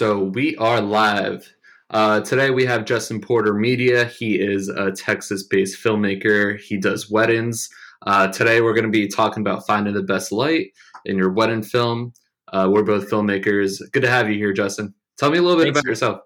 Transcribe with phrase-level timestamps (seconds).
[0.00, 1.54] So we are live.
[1.90, 4.06] Uh, today we have Justin Porter Media.
[4.06, 7.68] He is a Texas based filmmaker, he does weddings.
[8.06, 10.72] Uh, today we're going to be talking about finding the best light
[11.04, 12.14] in your wedding film.
[12.50, 13.78] Uh, we're both filmmakers.
[13.92, 14.94] Good to have you here, Justin.
[15.18, 16.22] Tell me a little bit about yourself.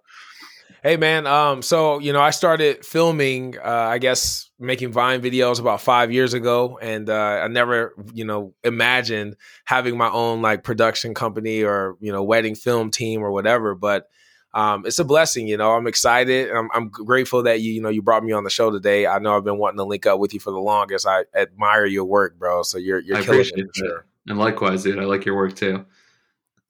[0.84, 5.58] Hey man, um, so you know, I started filming, uh, I guess, making Vine videos
[5.58, 10.62] about five years ago, and uh, I never, you know, imagined having my own like
[10.62, 13.74] production company or you know, wedding film team or whatever.
[13.74, 14.10] But
[14.52, 15.72] um, it's a blessing, you know.
[15.72, 16.50] I'm excited.
[16.50, 19.06] I'm, I'm, grateful that you, you know, you brought me on the show today.
[19.06, 21.06] I know I've been wanting to link up with you for the longest.
[21.06, 22.62] I admire your work, bro.
[22.62, 23.68] So you're you're I killing it.
[23.74, 24.04] Sure.
[24.26, 24.98] And likewise, dude.
[24.98, 25.86] I like your work too.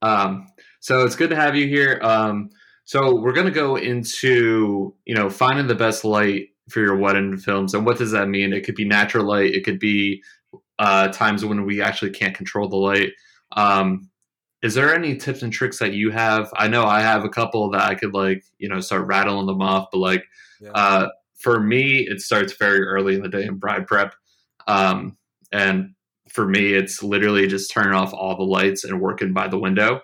[0.03, 0.47] Um,
[0.79, 1.99] so it's good to have you here.
[2.01, 2.51] Um,
[2.85, 7.37] so we're going to go into, you know, finding the best light for your wedding
[7.37, 7.75] films.
[7.75, 8.53] And what does that mean?
[8.53, 9.55] It could be natural light.
[9.55, 10.23] It could be
[10.79, 13.13] uh, times when we actually can't control the light.
[13.53, 14.11] Um,
[14.63, 16.51] is there any tips and tricks that you have?
[16.57, 19.61] I know I have a couple that I could like, you know, start rattling them
[19.61, 20.25] off, but like,
[20.61, 20.71] yeah.
[20.71, 24.15] uh, for me, it starts very early in the day in bride prep.
[24.67, 25.19] Um,
[25.53, 25.91] and
[26.31, 30.01] for me, it's literally just turning off all the lights and working by the window.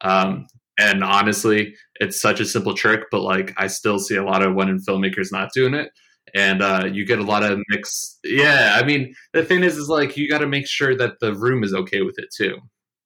[0.00, 0.46] Um,
[0.78, 4.54] and honestly, it's such a simple trick, but like I still see a lot of
[4.54, 5.90] women filmmakers not doing it.
[6.34, 8.18] And uh, you get a lot of mix.
[8.22, 11.34] Yeah, I mean, the thing is, is like you got to make sure that the
[11.34, 12.58] room is okay with it too.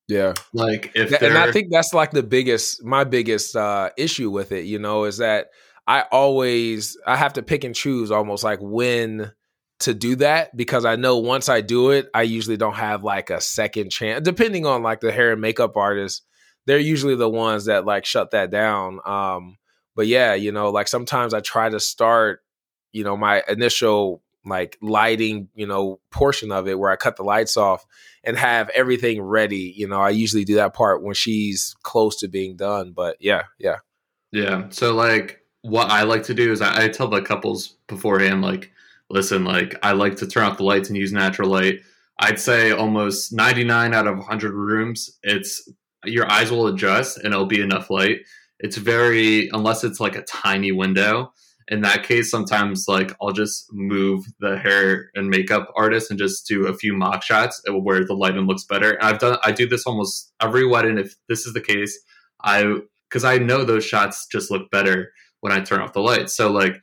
[0.08, 4.50] Yeah, like if and I think that's like the biggest, my biggest uh, issue with
[4.50, 4.64] it.
[4.64, 5.46] You know, is that
[5.86, 9.30] I always I have to pick and choose almost like when
[9.80, 13.30] to do that because I know once I do it, I usually don't have like
[13.30, 14.24] a second chance.
[14.24, 16.24] Depending on like the hair and makeup artist,
[16.66, 19.00] they're usually the ones that like shut that down.
[19.04, 19.58] Um,
[19.94, 22.40] but yeah, you know, like sometimes I try to start,
[22.92, 27.22] you know, my initial like lighting, you know, portion of it where I cut the
[27.22, 27.84] lights off
[28.24, 29.72] and have everything ready.
[29.76, 32.92] You know, I usually do that part when she's close to being done.
[32.92, 33.76] But yeah, yeah.
[34.32, 34.68] Yeah.
[34.70, 38.72] So like what I like to do is I, I tell the couples beforehand, like,
[39.10, 41.80] listen, like I like to turn off the lights and use natural light.
[42.18, 45.68] I'd say almost 99 out of 100 rooms, it's
[46.04, 48.20] your eyes will adjust and it'll be enough light.
[48.58, 51.32] It's very unless it's like a tiny window.
[51.68, 56.46] In that case, sometimes like I'll just move the hair and makeup artist and just
[56.46, 58.92] do a few mock shots where the lighting looks better.
[58.92, 60.98] And I've done I do this almost every wedding.
[60.98, 61.98] If this is the case,
[62.42, 66.34] I because I know those shots just look better when I turn off the lights.
[66.34, 66.80] So like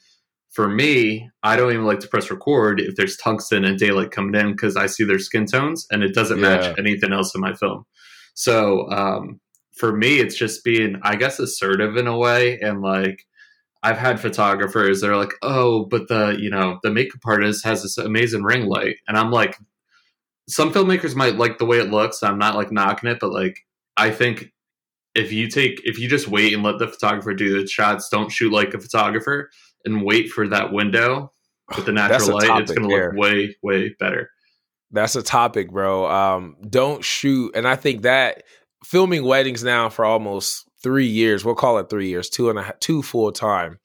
[0.50, 4.40] for me, I don't even like to press record if there's tungsten and daylight coming
[4.40, 6.58] in because I see their skin tones and it doesn't yeah.
[6.58, 7.86] match anything else in my film.
[8.40, 9.42] So um,
[9.76, 12.58] for me, it's just being, I guess, assertive in a way.
[12.62, 13.26] And like,
[13.84, 17.84] I've had photographers that are like, oh, but the, you know, the makeup artist has
[17.84, 18.96] this amazing ring light.
[19.10, 19.58] And I'm like,
[20.48, 22.24] some filmmakers might like the way it looks.
[22.24, 23.60] I'm not like knocking it, but like,
[23.98, 24.54] I think
[25.16, 28.32] if you take, if you just wait and let the photographer do the shots, don't
[28.32, 29.50] shoot like a photographer
[29.84, 31.34] and wait for that window
[31.76, 34.32] with the natural light, it's going to look way, way better.
[34.92, 36.10] That's a topic, bro.
[36.10, 37.56] Um, don't shoot.
[37.56, 38.44] And I think that
[38.84, 42.64] filming weddings now for almost three years, we'll call it three years, two and a
[42.64, 43.80] half, two full time,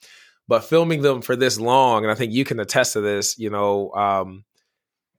[0.48, 3.50] but filming them for this long, and I think you can attest to this, you
[3.50, 4.44] know, um,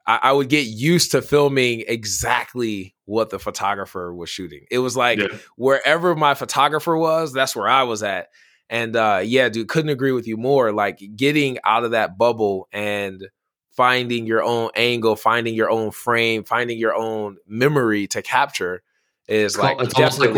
[0.08, 4.66] I, I, would get used to filming exactly what the photographer was shooting.
[4.70, 5.28] It was like yeah.
[5.58, 8.30] wherever my photographer was, that's where I was at.
[8.70, 10.72] And uh, yeah, dude, couldn't agree with you more.
[10.72, 13.28] Like getting out of that bubble and
[13.76, 18.84] finding your own angle, finding your own frame, finding your own memory to capture
[19.28, 20.36] is like it's almost like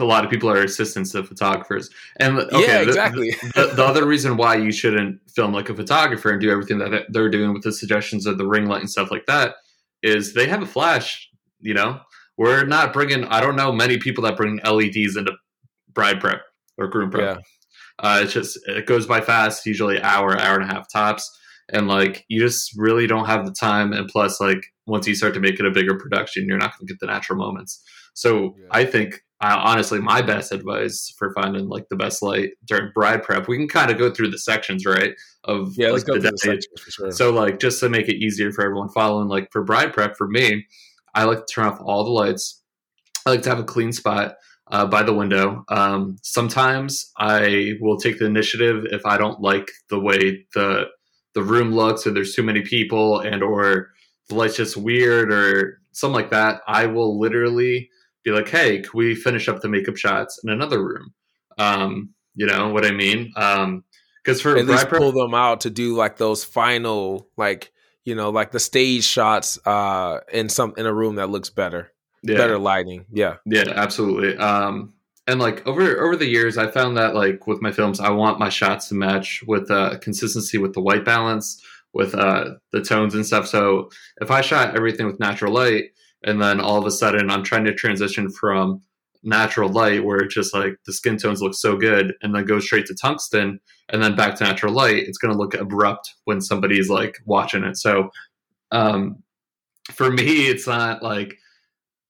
[0.00, 1.90] a lot of people are assistants to photographers.
[2.18, 5.74] And okay, yeah exactly the, the, the, other reason why you shouldn't film like a
[5.74, 8.90] photographer and do everything that they're doing with the suggestions of the ring light and
[8.90, 9.54] stuff like that
[10.02, 12.00] is they have a flash you know?
[12.36, 15.32] We're not bringing i don't know many people that bring leds into
[15.92, 16.40] bride prep
[16.78, 17.36] or groom prep.
[17.36, 17.42] Yeah.
[17.98, 21.38] uh, it's just it goes by fast usually hour hour and a half tops
[21.72, 25.34] and like you just really don't have the time and plus like once you start
[25.34, 27.82] to make it a bigger production you're not going to get the natural moments
[28.14, 28.66] so yeah.
[28.70, 33.22] i think uh, honestly my best advice for finding like the best light during bride
[33.22, 35.14] prep we can kind of go through the sections right
[35.44, 37.10] of yeah like, let's go the, sections sure.
[37.10, 40.28] so like just to make it easier for everyone following like for bride prep for
[40.28, 40.66] me
[41.14, 42.62] i like to turn off all the lights
[43.26, 44.34] i like to have a clean spot
[44.70, 45.64] uh, by the window.
[45.68, 50.86] Um, sometimes I will take the initiative if I don't like the way the
[51.34, 53.90] the room looks or there's too many people and or
[54.28, 57.90] the light's just weird or something like that, I will literally
[58.24, 61.12] be like, hey, can we finish up the makeup shots in another room?
[61.58, 63.32] Um, you know what I mean?
[63.36, 63.84] Um,
[64.22, 67.72] because for at least pull them out to do like those final, like
[68.04, 71.92] you know, like the stage shots uh, in some in a room that looks better,
[72.22, 72.36] yeah.
[72.36, 73.06] better lighting.
[73.10, 74.36] Yeah, yeah, absolutely.
[74.36, 74.92] Um,
[75.26, 78.38] and like over over the years, I found that like with my films, I want
[78.38, 81.62] my shots to match with uh, consistency with the white balance,
[81.92, 83.46] with uh, the tones and stuff.
[83.46, 83.90] So
[84.20, 85.90] if I shot everything with natural light,
[86.24, 88.82] and then all of a sudden I'm trying to transition from
[89.22, 92.58] natural light where it's just like the skin tones look so good and then go
[92.58, 96.40] straight to tungsten and then back to natural light it's going to look abrupt when
[96.40, 98.08] somebody's like watching it so
[98.72, 99.22] um
[99.92, 101.36] for me it's not like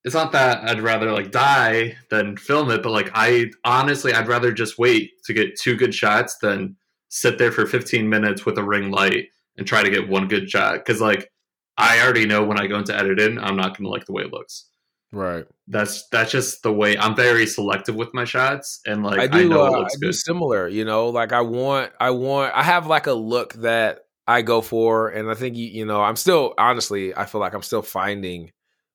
[0.04, 4.28] it's not that I'd rather like die than film it, but like I honestly I'd
[4.28, 6.76] rather just wait to get two good shots than
[7.08, 9.26] sit there for 15 minutes with a ring light
[9.56, 11.30] and try to get one good shot because like
[11.76, 14.22] I already know when I go into editing I'm not going to like the way
[14.22, 14.66] it looks.
[15.12, 15.44] Right.
[15.66, 19.40] That's that's just the way I'm very selective with my shots and like I do
[19.40, 20.14] I know it uh, looks I do good.
[20.14, 24.42] similar, you know, like I want I want I have like a look that I
[24.42, 27.62] go for and I think you you know, I'm still honestly I feel like I'm
[27.62, 28.52] still finding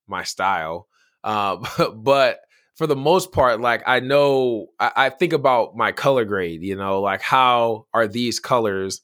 [0.08, 0.88] my style.
[1.26, 1.56] Uh,
[1.94, 2.40] but
[2.76, 6.62] for the most part, like I know, I, I, think about my color grade.
[6.62, 9.02] You know, like how are these colors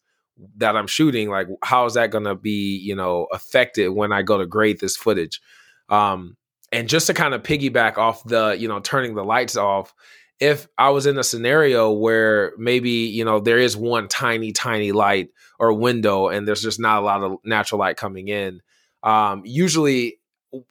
[0.57, 1.29] that I'm shooting?
[1.29, 4.79] Like how is that going to be, you know, affected when I go to grade
[4.79, 5.41] this footage?
[5.89, 6.37] Um,
[6.71, 9.93] and just to kind of piggyback off the, you know, turning the lights off.
[10.41, 14.91] If I was in a scenario where maybe you know there is one tiny, tiny
[14.91, 15.29] light
[15.61, 18.61] or window, and there's just not a lot of natural light coming in,
[19.05, 20.19] um, usually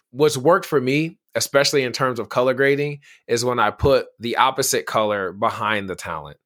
[0.09, 4.38] what's worked for me especially in terms of color grading, is when I put the
[4.38, 6.38] opposite color behind the talent.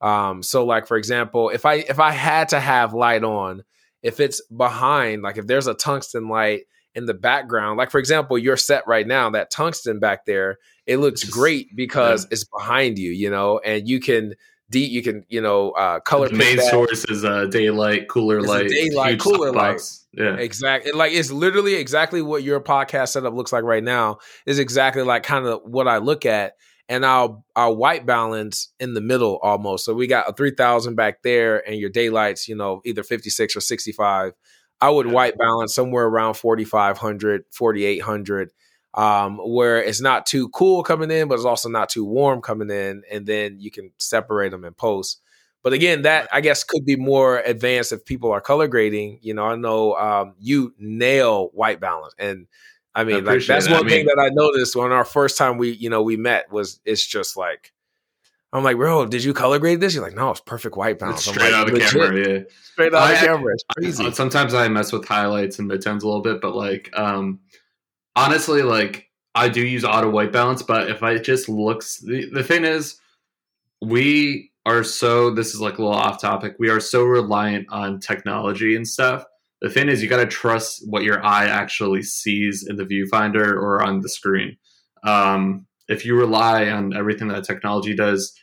[0.00, 3.64] Um, so like for example, if I if I had to have light on,
[4.02, 6.62] if it's behind, like if there's a tungsten light
[6.94, 10.96] in the background, like for example, your set right now, that tungsten back there, it
[10.96, 12.28] looks great because yeah.
[12.32, 14.34] it's behind you, you know, and you can
[14.70, 16.28] D, you can you know uh, color.
[16.28, 19.80] The main source is uh, daylight, cooler it's light, daylight, cooler light.
[20.12, 20.92] Yeah, exactly.
[20.92, 24.18] Like it's literally exactly what your podcast setup looks like right now.
[24.46, 26.54] Is exactly like kind of what I look at,
[26.88, 29.84] and our our white balance in the middle almost.
[29.84, 33.30] So we got a three thousand back there, and your daylights, you know, either fifty
[33.30, 34.34] six or sixty five.
[34.80, 35.12] I would yeah.
[35.12, 38.50] white balance somewhere around 4,500, 4,800
[38.94, 42.70] um, where it's not too cool coming in, but it's also not too warm coming
[42.70, 45.20] in, and then you can separate them in post.
[45.62, 49.18] But again, that I guess could be more advanced if people are color grading.
[49.22, 52.46] You know, I know um, you nail white balance, and
[52.94, 53.72] I mean, I like that's that.
[53.72, 56.16] one I mean, thing that I noticed when our first time we, you know, we
[56.16, 57.72] met was it's just like.
[58.52, 59.94] I'm like, bro, did you color grade this?
[59.94, 61.24] You're like, no, it's perfect white balance.
[61.24, 62.40] It's straight like, out of the camera, yeah.
[62.60, 63.54] Straight out of the camera.
[63.54, 64.10] It's crazy.
[64.10, 67.38] Sometimes I mess with highlights and midtones a little bit, but like, um,
[68.16, 72.42] honestly, like I do use auto white balance, but if I just looks, the, the
[72.42, 72.98] thing is,
[73.80, 75.30] we are so.
[75.30, 76.56] This is like a little off topic.
[76.58, 79.24] We are so reliant on technology and stuff.
[79.62, 83.52] The thing is, you got to trust what your eye actually sees in the viewfinder
[83.52, 84.56] or on the screen.
[85.04, 88.34] Um, if you rely on everything that technology does,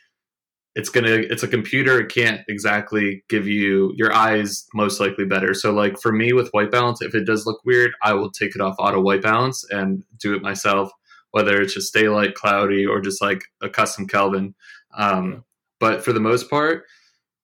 [0.78, 5.52] it's gonna it's a computer it can't exactly give you your eyes most likely better.
[5.52, 8.54] So like for me with white balance if it does look weird i will take
[8.54, 10.90] it off auto white balance and do it myself
[11.32, 14.54] whether it's just daylight cloudy or just like a custom kelvin.
[14.96, 15.44] Um,
[15.80, 16.84] but for the most part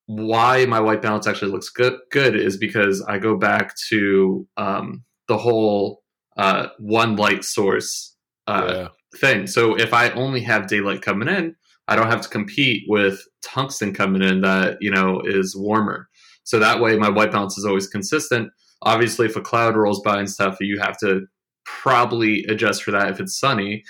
[0.07, 5.03] why my white balance actually looks good good is because i go back to um,
[5.29, 6.03] the whole
[6.37, 8.15] uh, one light source
[8.47, 8.89] uh, yeah.
[9.19, 9.49] thing.
[9.49, 11.57] So if i only have daylight coming in
[11.89, 16.09] I don't have to compete with tungsten coming in that, you know, is warmer.
[16.45, 18.51] So that way my white balance is always consistent.
[18.83, 21.27] Obviously, if a cloud rolls by and stuff, you have to
[21.65, 23.83] probably adjust for that if it's sunny.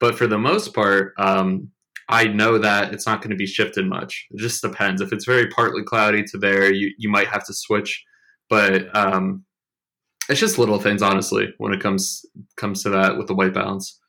[0.00, 1.70] But for the most part, um,
[2.08, 4.26] I know that it's not going to be shifted much.
[4.30, 5.00] It just depends.
[5.00, 8.04] If it's very partly cloudy to there, you, you might have to switch.
[8.48, 9.44] But um,
[10.28, 12.24] it's just little things, honestly, when it comes
[12.56, 13.99] comes to that with the white balance.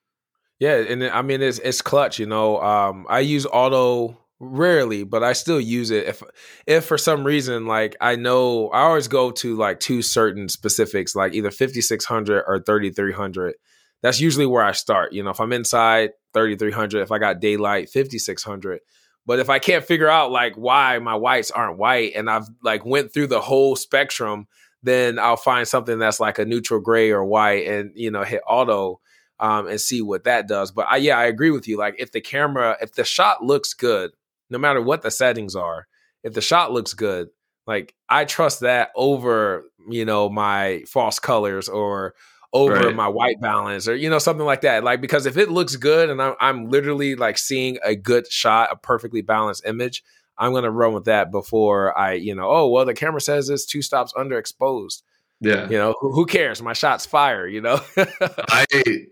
[0.62, 2.20] Yeah, and I mean it's it's clutch.
[2.20, 6.22] You know, um, I use auto rarely, but I still use it if
[6.68, 11.15] if for some reason like I know I always go to like two certain specifics,
[11.15, 13.56] like either fifty six hundred or thirty three hundred.
[14.03, 15.13] That's usually where I start.
[15.13, 18.82] You know, if I'm inside thirty three hundred, if I got daylight fifty six hundred.
[19.25, 22.86] But if I can't figure out like why my whites aren't white, and I've like
[22.86, 24.46] went through the whole spectrum,
[24.84, 28.44] then I'll find something that's like a neutral gray or white, and you know hit
[28.48, 29.00] auto
[29.41, 30.71] um, and see what that does.
[30.71, 31.77] But I, yeah, I agree with you.
[31.77, 34.12] Like if the camera, if the shot looks good,
[34.50, 35.88] no matter what the settings are,
[36.24, 37.29] if the shot looks good,
[37.65, 42.13] like I trust that over, you know, my false colors or
[42.53, 42.95] over right.
[42.95, 44.83] my white balance or you know something like that.
[44.83, 48.69] Like because if it looks good and I'm I'm literally like seeing a good shot,
[48.71, 50.03] a perfectly balanced image,
[50.38, 53.65] I'm gonna run with that before I, you know, oh well, the camera says it's
[53.65, 55.01] two stops underexposed.
[55.41, 55.67] Yeah.
[55.69, 56.62] You know, who, who cares?
[56.62, 57.81] My shot's fire, you know?
[57.98, 58.65] I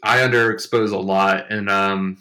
[0.03, 2.17] I underexpose a lot and um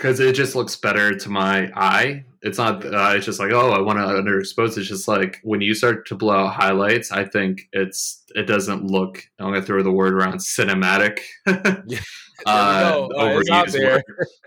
[0.00, 2.24] because it just looks better to my eye.
[2.42, 2.82] It's not.
[2.82, 4.78] Uh, it's just like oh, I want to underexpose.
[4.78, 8.84] It's just like when you start to blow out highlights, I think it's it doesn't
[8.84, 9.22] look.
[9.38, 11.20] I'm gonna throw the word around cinematic.
[11.46, 12.00] Yeah.
[12.46, 14.02] uh, Oh, overused there.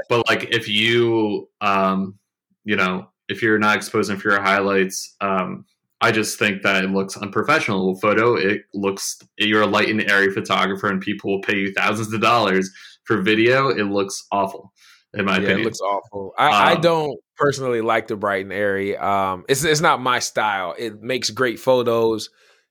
[0.10, 2.17] But like if you, um,
[2.63, 5.65] you know, if you're not exposing for your highlights, um,
[6.03, 7.95] I just think that it looks unprofessional.
[7.95, 12.13] Photo, it looks you're a light and airy photographer, and people will pay you thousands
[12.13, 12.69] of dollars
[13.05, 13.69] for video.
[13.69, 14.74] It looks awful,
[15.13, 15.60] in my yeah, opinion.
[15.62, 16.33] it looks awful.
[16.38, 18.98] I, I Um, don't personally like the bright and airy.
[18.98, 20.75] Um, it's it's not my style.
[20.77, 22.29] It makes great photos.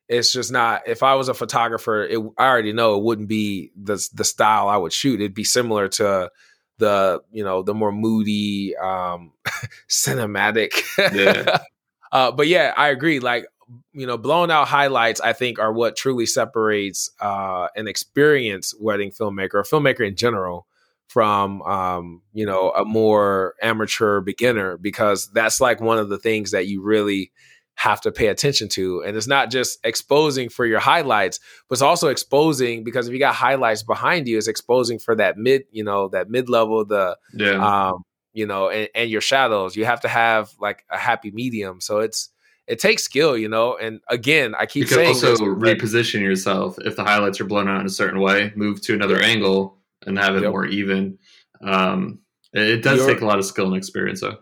[0.09, 0.83] It's just not.
[0.87, 4.69] If I was a photographer, it, I already know it wouldn't be the the style
[4.69, 5.21] I would shoot.
[5.21, 6.31] It'd be similar to
[6.79, 9.33] the you know the more moody, um,
[9.89, 10.73] cinematic.
[10.99, 11.59] Yeah.
[12.13, 13.19] uh, but yeah, I agree.
[13.19, 13.47] Like
[13.93, 19.11] you know, blown out highlights, I think, are what truly separates uh, an experienced wedding
[19.11, 20.67] filmmaker, or filmmaker in general,
[21.09, 26.51] from um, you know a more amateur beginner, because that's like one of the things
[26.51, 27.33] that you really
[27.75, 29.03] have to pay attention to.
[29.03, 33.19] And it's not just exposing for your highlights, but it's also exposing because if you
[33.19, 37.17] got highlights behind you, it's exposing for that mid, you know, that mid level, the
[37.35, 37.89] yeah.
[37.89, 39.77] um, you know, and, and your shadows.
[39.77, 41.81] You have to have like a happy medium.
[41.81, 42.31] So it's
[42.67, 43.77] it takes skill, you know.
[43.77, 47.45] And again, I you keep can saying also this, reposition yourself if the highlights are
[47.45, 48.53] blown out in a certain way.
[48.55, 50.51] Move to another angle and have it Yep.
[50.51, 51.19] more even.
[51.63, 52.21] Um,
[52.53, 54.37] it, does You're- take a lot of skill and experience, though.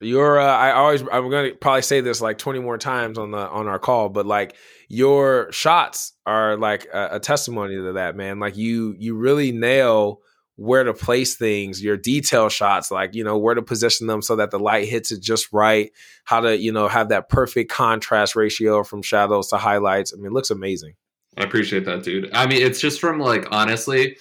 [0.00, 3.30] your uh, I always I'm going to probably say this like 20 more times on
[3.30, 4.56] the on our call, but like
[4.88, 8.38] your shots are like a, a testimony to that, man.
[8.38, 10.20] Like you you really nail
[10.56, 14.36] where to place things, your detail shots, like you know where to position them so
[14.36, 15.90] that the light hits it just right,
[16.24, 20.12] how to you know have that perfect contrast ratio from shadows to highlights.
[20.12, 20.94] I mean, it looks amazing.
[21.38, 22.30] I appreciate that, dude.
[22.32, 24.16] I mean, it's just from like honestly,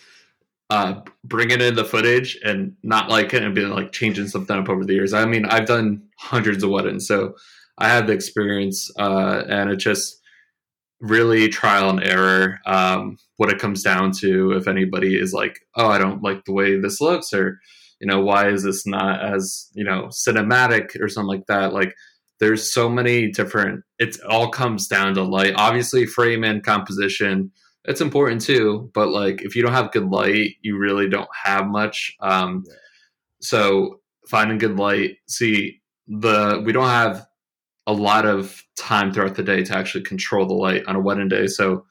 [0.70, 4.68] uh, bringing in the footage and not like it and being like changing something up
[4.70, 5.14] over the years.
[5.14, 7.36] I mean, I've done hundreds of weddings, so
[7.78, 10.22] I have the experience, uh, and it just
[11.02, 12.60] really trial and error.
[12.66, 16.54] Um, what it comes down to, if anybody is like, "Oh, I don't like the
[16.54, 17.60] way this looks," or
[18.02, 21.94] you know, why is this not as you know cinematic or something like that, like
[22.40, 27.50] there's so many different it all comes down to light obviously frame and composition
[27.86, 31.66] it's important too but like if you don't have good light you really don't have
[31.68, 32.74] much um Yeah.
[33.42, 34.00] so
[34.30, 37.26] finding good light see the we don't have
[37.88, 41.28] a lot of time throughout the day to actually control the light on a wedding
[41.28, 41.48] day.
[41.48, 41.86] So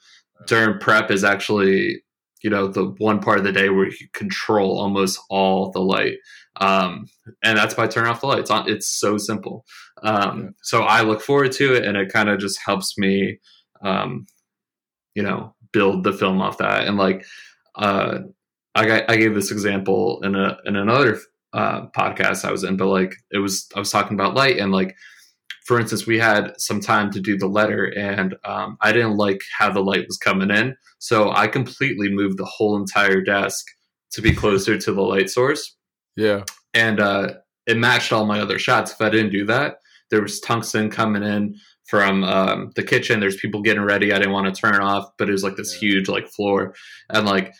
[0.46, 2.02] during prep is actually
[2.42, 6.18] you know the one part of the day where you control almost all the light.
[6.60, 7.06] Um
[7.42, 8.50] and that's by turning off the lights.
[8.66, 9.64] It's so simple.
[10.02, 10.48] Um Yeah.
[10.62, 13.38] so i look forward to it and it kind of just helps me
[13.82, 14.26] um
[15.14, 16.86] you know build the film off that.
[16.86, 17.24] And like
[17.76, 18.18] uh
[18.74, 21.18] i got, i gave this example in a in another
[21.52, 24.72] uh podcast i was in but like it was i was talking about light and
[24.72, 24.94] like
[25.64, 29.40] for instance we had some time to do the letter and um, i didn't like
[29.58, 33.66] how the light was coming in so i completely moved the whole entire desk
[34.12, 35.76] to be closer to the light source
[36.16, 37.34] Yeah, and uh,
[37.66, 38.92] it matched all my other shots.
[38.92, 39.78] If I didn't do that,
[40.10, 41.56] there was tungsten coming in
[41.86, 43.18] from um, the kitchen.
[43.20, 44.12] There's people getting ready.
[44.12, 45.80] I didn't want to turn it off, but it was like this Yeah.
[45.80, 46.74] huge like floor,
[47.10, 47.52] and like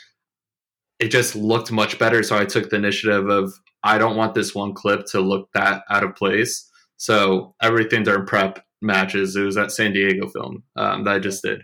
[1.00, 2.22] it just looked much better.
[2.22, 5.82] So I took the initiative of I don't want this one clip to look that
[5.90, 6.70] out of place.
[7.04, 9.36] So everything during prep matches.
[9.36, 11.60] It was that San Diego film um, that I just did.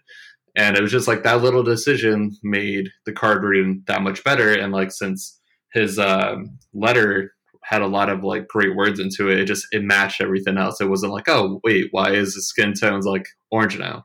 [0.54, 4.52] And it was just like that little decision made the card reading that much better.
[4.52, 5.40] And like since
[5.72, 7.32] his um, letter
[7.64, 10.78] had a lot of like great words into it, it just it matched everything else.
[10.78, 14.04] It wasn't like, oh wait, why is the skin tones like orange now?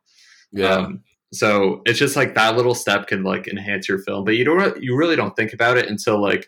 [0.54, 0.70] yeah.
[0.70, 4.46] Um, so it's just like that little step can like enhance your film, but you
[4.46, 6.48] don't you really don't think about it until like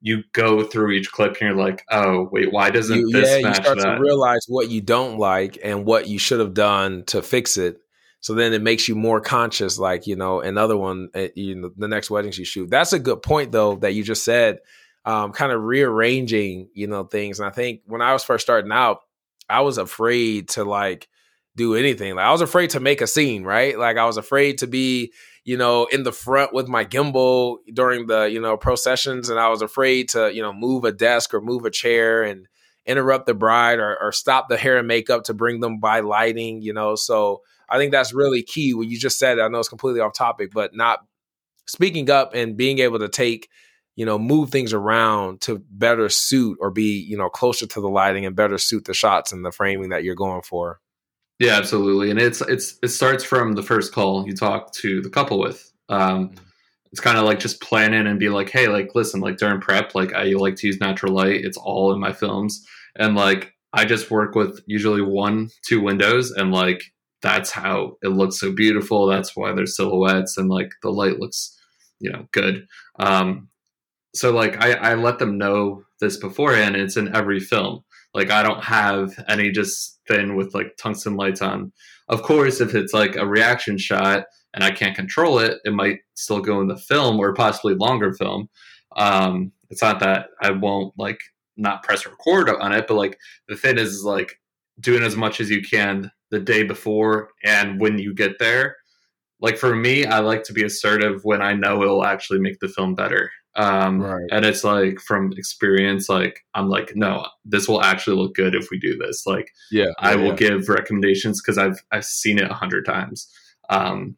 [0.00, 3.48] you go through each clip and you're like, oh wait, why doesn't you, this yeah,
[3.48, 3.94] you start that?
[3.96, 7.78] to realize what you don't like and what you should have done to fix it.
[8.20, 9.78] So then it makes you more conscious.
[9.78, 12.70] Like you know, another one, uh, you know, the next weddings you shoot.
[12.70, 14.58] That's a good point though that you just said.
[15.04, 17.38] Um, kind of rearranging, you know, things.
[17.38, 19.02] And I think when I was first starting out,
[19.48, 21.08] I was afraid to like
[21.54, 22.16] do anything.
[22.16, 23.78] Like I was afraid to make a scene, right?
[23.78, 25.12] Like I was afraid to be,
[25.46, 29.48] you know, in the front with my gimbal during the, you know, processions and I
[29.48, 32.48] was afraid to, you know, move a desk or move a chair and
[32.84, 36.62] interrupt the bride or, or stop the hair and makeup to bring them by lighting,
[36.62, 36.96] you know.
[36.96, 38.74] So I think that's really key.
[38.74, 40.98] What you just said, I know it's completely off topic, but not
[41.68, 43.48] speaking up and being able to take,
[43.94, 47.88] you know, move things around to better suit or be, you know, closer to the
[47.88, 50.80] lighting and better suit the shots and the framing that you're going for.
[51.38, 52.10] Yeah, absolutely.
[52.10, 55.70] And it's it's it starts from the first call you talk to the couple with.
[55.88, 56.32] Um,
[56.92, 59.60] it's kind of like just plan in and be like, hey, like listen, like during
[59.60, 61.44] prep, like I like to use natural light.
[61.44, 62.64] It's all in my films,
[62.96, 66.82] and like I just work with usually one, two windows, and like
[67.22, 69.06] that's how it looks so beautiful.
[69.06, 71.54] That's why there's silhouettes and like the light looks,
[71.98, 72.66] you know, good.
[72.98, 73.48] Um,
[74.14, 76.76] so like I, I let them know this beforehand.
[76.76, 77.84] It's in every film.
[78.14, 81.72] Like I don't have any just thin with like tungsten lights on.
[82.08, 86.00] Of course, if it's like a reaction shot and I can't control it, it might
[86.14, 88.48] still go in the film or possibly longer film.
[88.96, 91.18] Um, it's not that I won't like
[91.56, 94.38] not press record on it, but like the thing is, is like
[94.80, 98.76] doing as much as you can the day before and when you get there.
[99.40, 102.68] Like for me, I like to be assertive when I know it'll actually make the
[102.68, 103.30] film better.
[103.56, 104.28] Um, right.
[104.30, 108.68] And it's like from experience, like I'm like, no, this will actually look good if
[108.70, 109.26] we do this.
[109.26, 110.34] Like, yeah, I yeah, will yeah.
[110.50, 113.28] give recommendations because I've I've seen it a hundred times.
[113.70, 114.16] Um,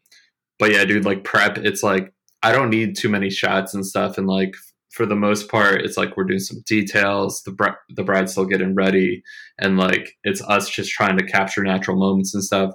[0.59, 4.19] but yeah, dude, like prep, it's like I don't need too many shots and stuff,
[4.19, 4.55] and like
[4.91, 7.43] for the most part, it's like we're doing some details.
[7.45, 9.23] The br- the bride's still getting ready,
[9.59, 12.73] and like it's us just trying to capture natural moments and stuff.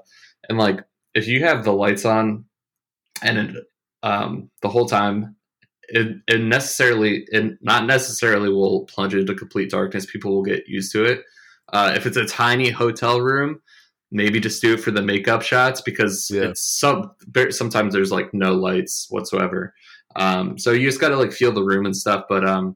[0.47, 0.79] And like
[1.13, 2.45] if you have the lights on,
[3.21, 3.63] and it,
[4.01, 5.35] um, the whole time,
[5.89, 10.05] it, it necessarily, it not necessarily will plunge into complete darkness.
[10.05, 11.21] People will get used to it.
[11.71, 13.59] Uh, if it's a tiny hotel room,
[14.11, 16.49] maybe just do it for the makeup shots because Yeah.
[16.49, 17.11] it's some
[17.49, 19.73] sometimes there's like no lights whatsoever.
[20.15, 22.25] Um, so you just got to like feel the room and stuff.
[22.29, 22.75] But um,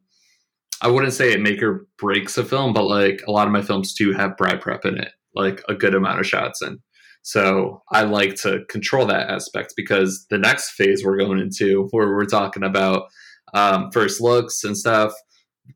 [0.82, 3.62] I wouldn't say it make or breaks a film, but like a lot of my
[3.62, 6.80] films do have bride prep in it, like a good amount of shots in.
[7.24, 12.08] So I like to control that aspect because the next phase we're going into, where
[12.08, 13.08] we're talking about
[13.54, 15.14] um, first looks and stuff,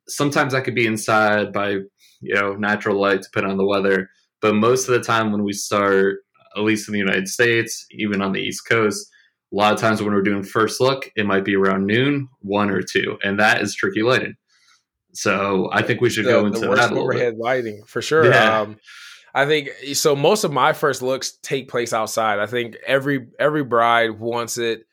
[0.07, 1.69] sometimes I could be inside by
[2.21, 4.10] you know natural light, depending on the weather.
[4.41, 6.19] But most of the time, when we start,
[6.55, 9.07] at least in the United States, even on the East Coast,
[9.51, 12.69] a lot of times when we're doing first look, it might be around noon, one
[12.69, 14.36] or two, and that is tricky lighting.
[15.13, 17.17] So I think we should the, go into the worst that a little bit.
[17.17, 18.25] overhead lighting for sure.
[18.25, 18.62] Yeah.
[18.62, 18.77] Um,
[19.33, 20.15] I think so.
[20.15, 22.39] Most of my first looks take place outside.
[22.39, 24.85] I think every every bride wants it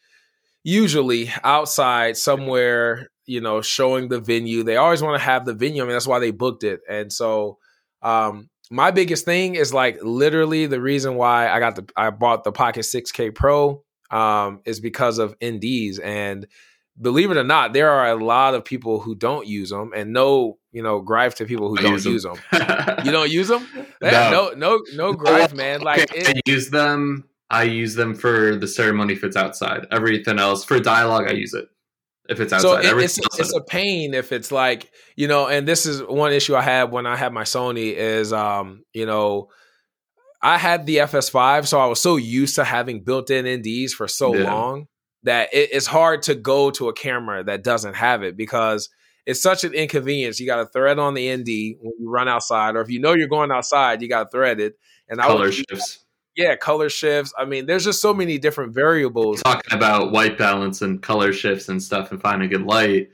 [0.65, 3.09] usually outside somewhere.
[3.27, 4.63] You know, showing the venue.
[4.63, 5.83] They always want to have the venue.
[5.83, 6.81] I mean, that's why they booked it.
[6.89, 7.59] And so,
[8.01, 12.45] um, my biggest thing is like literally the reason why I got the I bought
[12.45, 16.47] the Pocket 6K Pro um, is because of NDs and
[17.01, 20.13] believe it or not, there are a lot of people who don't use them, and
[20.13, 22.13] no, you know, gripe to people who I don't use 'em.
[22.13, 22.37] use them.
[23.05, 23.67] You don't use them?
[24.01, 24.31] No.
[24.37, 25.81] no, no, no gripe, man.
[25.81, 27.25] Like, Okay, it, I use them.
[27.51, 29.87] I use them for the ceremony if it's outside.
[29.91, 31.67] Everything else for dialogue, I use it
[32.29, 32.85] if it's so outside.
[32.85, 36.55] it- it's it's a pain if it's like you know, and this is one issue
[36.55, 39.49] I had when I had my Sony is um, you know.
[40.41, 44.33] I had the FS5, so I was so used to having built-in NDs for so
[44.37, 44.45] Yeah.
[44.53, 44.87] long
[45.25, 48.89] that it, it's hard to go to a camera that doesn't have it because
[49.29, 50.41] it's such an inconvenience.
[50.41, 53.13] You got to thread on the ND when you run outside, or if you know
[53.13, 54.79] you're going outside, you got to thread it.
[55.11, 56.07] And I color would, shifts.
[56.35, 57.35] yeah, color shifts.
[57.39, 59.43] I mean, there's just so many different variables.
[59.43, 63.11] Talking about white balance and color shifts and stuff and finding good light.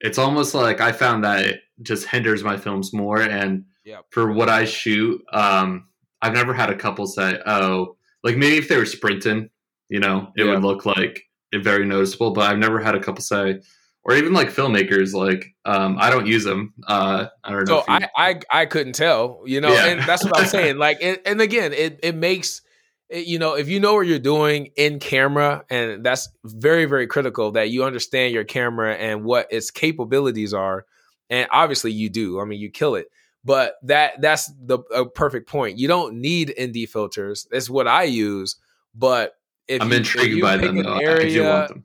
[0.00, 3.20] It's almost like I found that it just hinders my films more.
[3.20, 4.04] And Yep.
[4.10, 5.88] for what I shoot, um,
[6.22, 9.50] I've never had a couple say, "Oh, like maybe if they were sprinting,
[9.88, 10.52] you know, it Yeah.
[10.54, 13.60] would look like it very noticeable." But I've never had a couple say,
[14.02, 16.72] or even like filmmakers, like um, I don't use them.
[16.86, 17.80] Uh, I don't know.
[17.80, 19.86] So I, I I couldn't tell, you know, Yeah.
[19.86, 20.78] and that's what I'm saying.
[20.78, 22.62] Like, it, and again, it it makes
[23.08, 27.06] it, you know if you know what you're doing in camera, and that's very very
[27.06, 30.86] critical that you understand your camera and what its capabilities are,
[31.28, 32.40] and obviously you do.
[32.40, 33.08] I mean, you kill it.
[33.44, 35.78] But that that's the a perfect point.
[35.78, 37.46] You don't need ND filters.
[37.50, 38.56] That's what I use.
[38.94, 39.34] But
[39.66, 40.82] if I'm you, intrigued by them.
[40.82, 40.92] Though.
[40.94, 41.84] I do area, want them.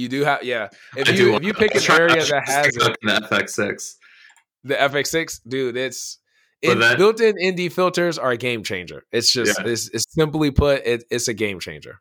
[0.00, 0.68] You do have yeah.
[0.96, 3.94] If I you if you pick an area that has in the FX6.
[4.64, 6.18] the FX6, dude, it's
[6.62, 9.04] it, built-in ND filters are a game changer.
[9.12, 9.70] It's just Yeah.
[9.70, 12.00] it's, it's simply put, it, it's a game changer.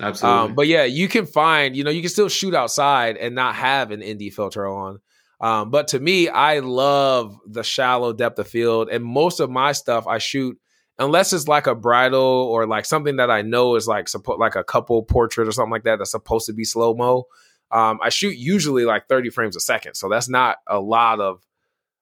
[0.00, 0.40] Absolutely.
[0.40, 3.54] Um, but yeah, you can find, you know, you can still shoot outside and not
[3.54, 4.98] have an ND filter on.
[5.40, 9.72] Um, but to me, I love the shallow depth of field, and most of my
[9.72, 10.58] stuff I shoot
[10.98, 14.56] unless it's like a bridal or like something that I know is like support like
[14.56, 17.24] a couple portrait or something like that that's supposed to be slow mo.
[17.70, 21.40] Um, I shoot usually like 30 frames a second, so that's not a lot of.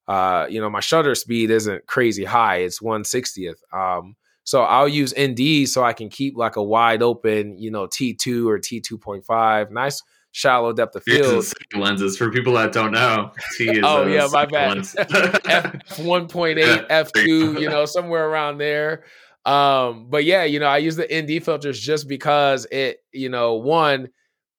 [0.09, 3.63] Uh, you know, my shutter speed isn't crazy high; it's 160th.
[3.73, 7.87] Um, so I'll use ND so I can keep like a wide open, you know,
[7.87, 10.03] T2 or T2.5, nice
[10.33, 11.45] shallow depth of field.
[11.75, 13.31] lenses for people that don't know.
[13.57, 14.87] T is oh yeah, my bad.
[15.47, 19.05] F one point eight, F two, you know, somewhere around there.
[19.45, 23.55] Um, but yeah, you know, I use the ND filters just because it, you know,
[23.55, 24.09] one,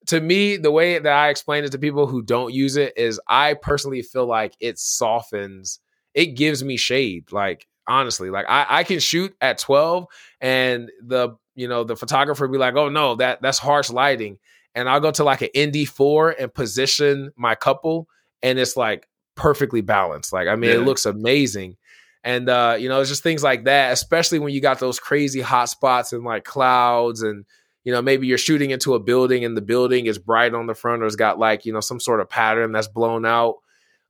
[0.08, 3.20] to me, the way that I explain it to people who don't use it is
[3.28, 5.80] I personally feel like it softens,
[6.14, 7.32] it gives me shade.
[7.32, 10.06] Like, honestly, like I, I can shoot at 12
[10.42, 14.38] and the, you know, the photographer be like, oh no, that that's harsh lighting.
[14.76, 18.08] And I'll go to like an ND4 and position my couple
[18.42, 20.34] and it's like perfectly balanced.
[20.34, 20.78] Like, I mean, yeah.
[20.78, 21.78] it looks amazing.
[22.24, 25.42] And uh, you know, it's just things like that, especially when you got those crazy
[25.42, 27.46] hot spots and like clouds and
[27.84, 30.74] you know, maybe you're shooting into a building and the building is bright on the
[30.74, 33.56] front or it's got like, you know, some sort of pattern that's blown out.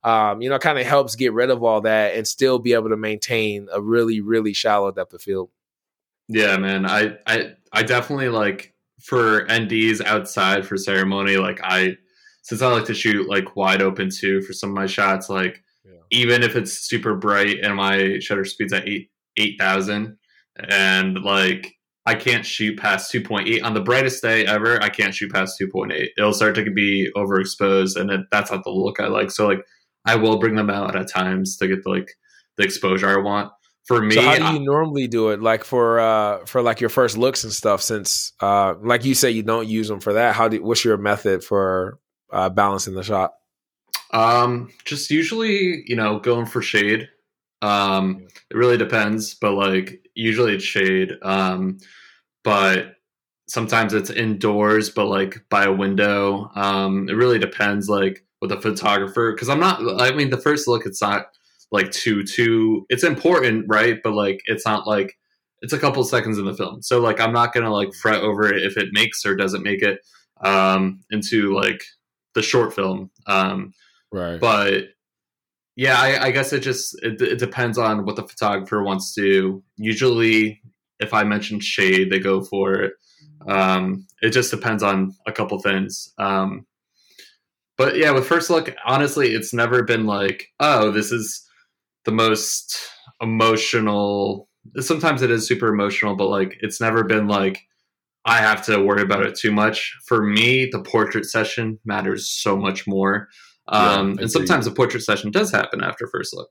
[0.04, 2.90] Um, you know, kind of helps get rid of all that and still be able
[2.90, 5.50] to maintain a really, really shallow depth of field.
[6.28, 6.86] Yeah, man.
[6.86, 8.73] I I I definitely like
[9.04, 11.96] for NDs outside for ceremony, like I
[12.42, 15.62] since I like to shoot like wide open too for some of my shots, like
[15.84, 16.00] yeah.
[16.10, 20.16] even if it's super bright and my shutter speed's at eight eight thousand
[20.70, 21.74] and like
[22.06, 24.82] I can't shoot past 2.8 on the brightest day ever.
[24.82, 26.08] I can't shoot past 2.8.
[26.18, 29.30] It'll start to be overexposed, and it, that's not the look I like.
[29.30, 29.64] So like,
[30.04, 32.10] I will bring them out at times to get the, like
[32.58, 33.52] the exposure I want.
[33.84, 35.42] For me, so how do you I, normally do it?
[35.42, 37.82] Like for uh for like your first looks and stuff.
[37.82, 40.34] Since uh like you say you don't use them for that.
[40.34, 41.98] How do what's your method for
[42.30, 43.32] uh balancing the shot?
[44.12, 47.08] Um, just usually you know going for shade.
[47.62, 51.12] Um, it really depends, but like usually it's shade.
[51.22, 51.78] Um,
[52.42, 52.96] but
[53.48, 56.50] sometimes it's indoors, but like by a window.
[56.54, 60.00] Um, it really depends, like with a photographer, because I'm not.
[60.00, 61.26] I mean, the first look, it's not
[61.70, 62.86] like too too.
[62.88, 64.00] It's important, right?
[64.02, 65.16] But like, it's not like
[65.60, 68.52] it's a couple seconds in the film, so like I'm not gonna like fret over
[68.52, 70.00] it if it makes or doesn't make it
[70.42, 71.82] um, into like
[72.34, 73.10] the short film.
[73.26, 73.72] Um,
[74.12, 74.40] right.
[74.40, 74.88] But
[75.76, 79.22] yeah, I, I guess it just it, it, depends on what the photographer wants to
[79.22, 79.64] do.
[79.76, 80.60] Usually,
[81.00, 82.92] if I mention shade, they go for it.
[83.48, 86.12] Um, it just depends on a couple things.
[86.18, 86.66] Um,
[87.76, 91.43] but yeah, with first look, honestly, it's never been like, oh, this is
[92.04, 92.76] the most
[93.20, 94.48] emotional.
[94.78, 97.60] Sometimes it is super emotional, but like, it's never been like
[98.24, 99.94] I have to worry about it too much.
[100.06, 103.28] For me, the portrait session matters so much more.
[103.68, 106.48] Um, yeah, and sometimes a portrait session does happen after first look.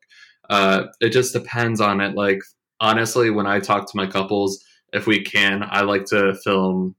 [0.50, 2.16] Uh, it just depends on it.
[2.16, 2.40] Like
[2.80, 4.64] honestly, when I talk to my couples,
[4.94, 6.96] if we can, I like to film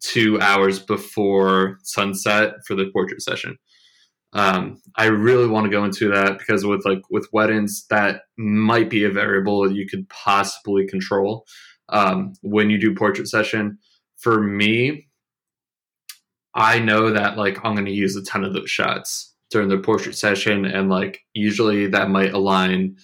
[0.00, 3.56] two hours before sunset for the portrait session.
[4.34, 8.90] Um, I really want to go into that because with like with weddings, that might
[8.90, 11.46] be a variable you could possibly control
[11.88, 13.78] um, when you do portrait session.
[14.18, 15.06] For me,
[16.54, 19.78] I know that like I'm going to use a ton of those shots during the
[19.78, 22.96] portrait session and like usually that might align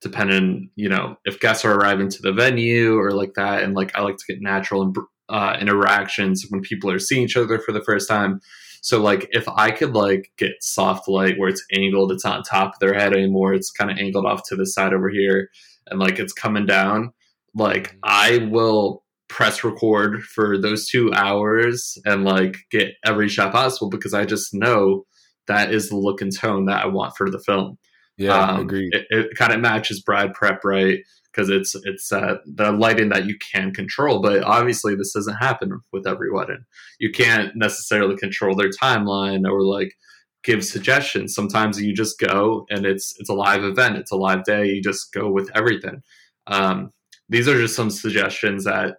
[0.00, 3.96] depending you know if guests are arriving to the venue or like that and like
[3.96, 4.92] i like to get natural
[5.28, 8.40] uh, interactions when people are seeing each other for the first time
[8.82, 12.42] so like if i could like get soft light where it's angled it's not on
[12.42, 15.48] top of their head anymore it's kind of angled off to the side over here
[15.88, 17.12] and like it's coming down
[17.54, 17.98] like mm-hmm.
[18.04, 24.14] i will press record for those two hours and like get every shot possible because
[24.14, 25.04] i just know
[25.46, 27.78] that is the look and tone that I want for the film.
[28.16, 28.94] Yeah, um, agreed.
[28.94, 31.00] It, it kind of matches bride prep right
[31.36, 34.20] because it's it's uh, the lighting that you can control.
[34.20, 36.64] But obviously, this doesn't happen with every wedding.
[36.98, 39.94] You can't necessarily control their timeline or like
[40.42, 41.34] give suggestions.
[41.34, 43.98] Sometimes you just go and it's it's a live event.
[43.98, 44.66] It's a live day.
[44.66, 46.02] You just go with everything.
[46.46, 46.92] Um,
[47.28, 48.96] these are just some suggestions that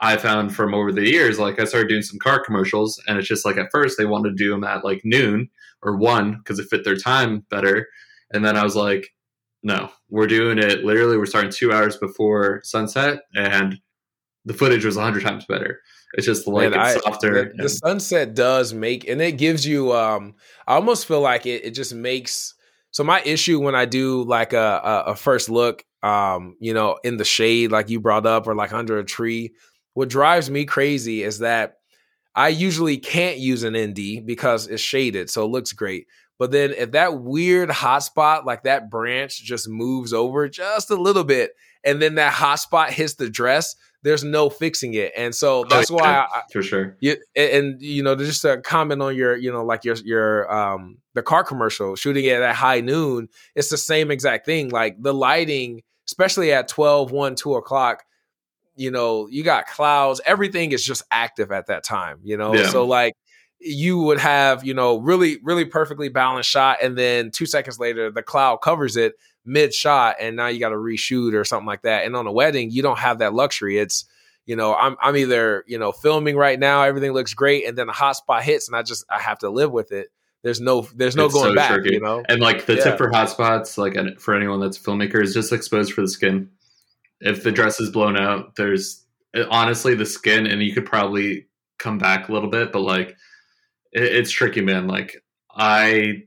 [0.00, 1.38] I found from over the years.
[1.38, 4.30] Like I started doing some car commercials, and it's just like at first they wanted
[4.30, 5.48] to do them at like noon
[5.82, 7.86] or one because it fit their time better.
[8.32, 9.08] And then I was like,
[9.62, 11.16] no, we're doing it literally.
[11.16, 13.80] We're starting two hours before sunset, and
[14.44, 15.80] the footage was a hundred times better.
[16.14, 17.52] It's just like Man, it's softer.
[17.56, 19.92] the, the, sunset does make, and it gives you.
[19.92, 20.34] um
[20.66, 21.64] I almost feel like it.
[21.64, 22.54] It just makes.
[22.90, 26.98] So my issue when I do like a, a, a first look, um, you know,
[27.04, 29.52] in the shade, like you brought up, or like under a tree,
[29.94, 31.74] what drives me crazy is that
[32.34, 36.06] I usually can't use an ND because it's shaded, so it looks great.
[36.38, 41.24] But then if that weird hotspot, like that branch, just moves over just a little
[41.24, 41.52] bit,
[41.84, 45.12] and then that hotspot hits the dress, there's no fixing it.
[45.16, 46.96] And so oh, that's oh, yeah, why, I, for sure.
[47.00, 50.98] You, and you know, just a comment on your, you know, like your your um
[51.14, 53.28] the car commercial shooting it at high noon.
[53.56, 54.68] It's the same exact thing.
[54.68, 58.04] Like the lighting, especially at 12, 1, 2 o'clock
[58.78, 62.54] you know, you got clouds, everything is just active at that time, you know?
[62.54, 62.68] Yeah.
[62.68, 63.14] So like
[63.60, 66.78] you would have, you know, really, really perfectly balanced shot.
[66.82, 70.16] And then two seconds later, the cloud covers it mid shot.
[70.20, 72.04] And now you got to reshoot or something like that.
[72.04, 73.78] And on a wedding, you don't have that luxury.
[73.78, 74.04] It's,
[74.46, 77.90] you know, I'm I'm either you know filming right now, everything looks great, and then
[77.90, 80.08] a hot spot hits, and I just I have to live with it.
[80.42, 81.94] There's no there's no It's going so back, tricky.
[81.96, 82.24] you know.
[82.30, 82.84] And like the Yeah.
[82.84, 86.48] tip for hotspots, like for anyone that's a filmmaker, is just exposed for the skin.
[87.20, 89.04] If the dress is blown out, there's
[89.50, 91.46] honestly the skin, and you could probably
[91.78, 93.16] come back a little bit, but like
[93.92, 94.86] it, it's tricky, man.
[94.86, 95.22] Like
[95.54, 96.22] I,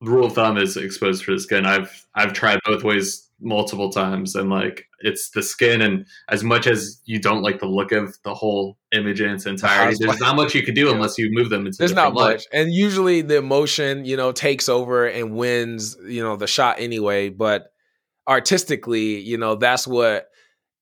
[0.00, 1.66] rule of thumb is exposed for the skin.
[1.66, 6.66] I've I've tried both ways multiple times, and like it's the skin, and as much
[6.66, 10.36] as you don't like the look of the whole image in its entirety, there's not
[10.36, 10.94] much you can do Yeah.
[10.94, 11.78] unless you move them into.
[11.78, 12.32] There's not different light.
[12.34, 16.76] much, and usually the emotion, you know, takes over and wins, you know, the shot
[16.78, 17.30] anyway.
[17.30, 17.72] But
[18.28, 20.29] artistically, you know, that's what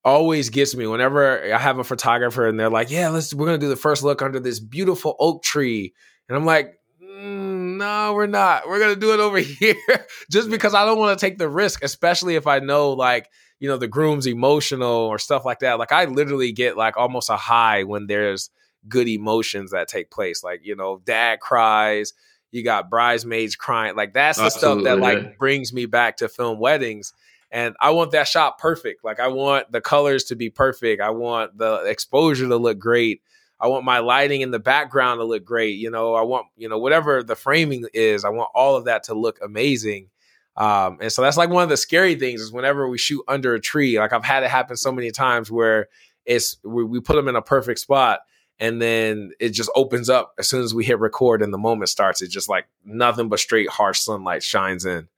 [0.08, 3.58] always gets me whenever I have a photographer and they're like, "Yeah, let's we're gonna
[3.58, 5.94] do the first look under this beautiful oak tree,"
[6.28, 8.68] and I'm like, mm, "No, we're not.
[8.68, 9.76] We're gonna do it over here,"
[10.30, 13.28] just because I don't want to take the risk, especially if I know like
[13.60, 15.78] you know the groom's emotional or stuff like that.
[15.78, 18.50] Like I literally get like almost a high when there's
[18.88, 20.42] good emotions that take place.
[20.42, 22.12] Like, you know, dad cries,
[22.50, 23.96] you got bridesmaids crying.
[23.96, 25.30] Like that's the stuff that like yeah.
[25.38, 27.12] brings me back to film weddings.
[27.50, 29.04] And I want that shot perfect.
[29.04, 31.00] Like I want the colors to be perfect.
[31.00, 33.22] I want the exposure to look great.
[33.60, 35.78] I want my lighting in the background to look great.
[35.78, 39.04] You know, I want, you know, whatever the framing is, I want all of that
[39.04, 40.10] to look amazing.
[40.56, 43.54] Um, and so that's like one of the scary things is whenever we shoot under
[43.54, 45.88] a tree, like I've had it happen so many times where
[46.26, 48.20] it's we, we put them in a perfect spot
[48.60, 51.88] and then it just opens up as soon as we hit record and the moment
[51.90, 52.20] starts.
[52.20, 55.08] It's just like nothing but straight harsh sunlight shines in.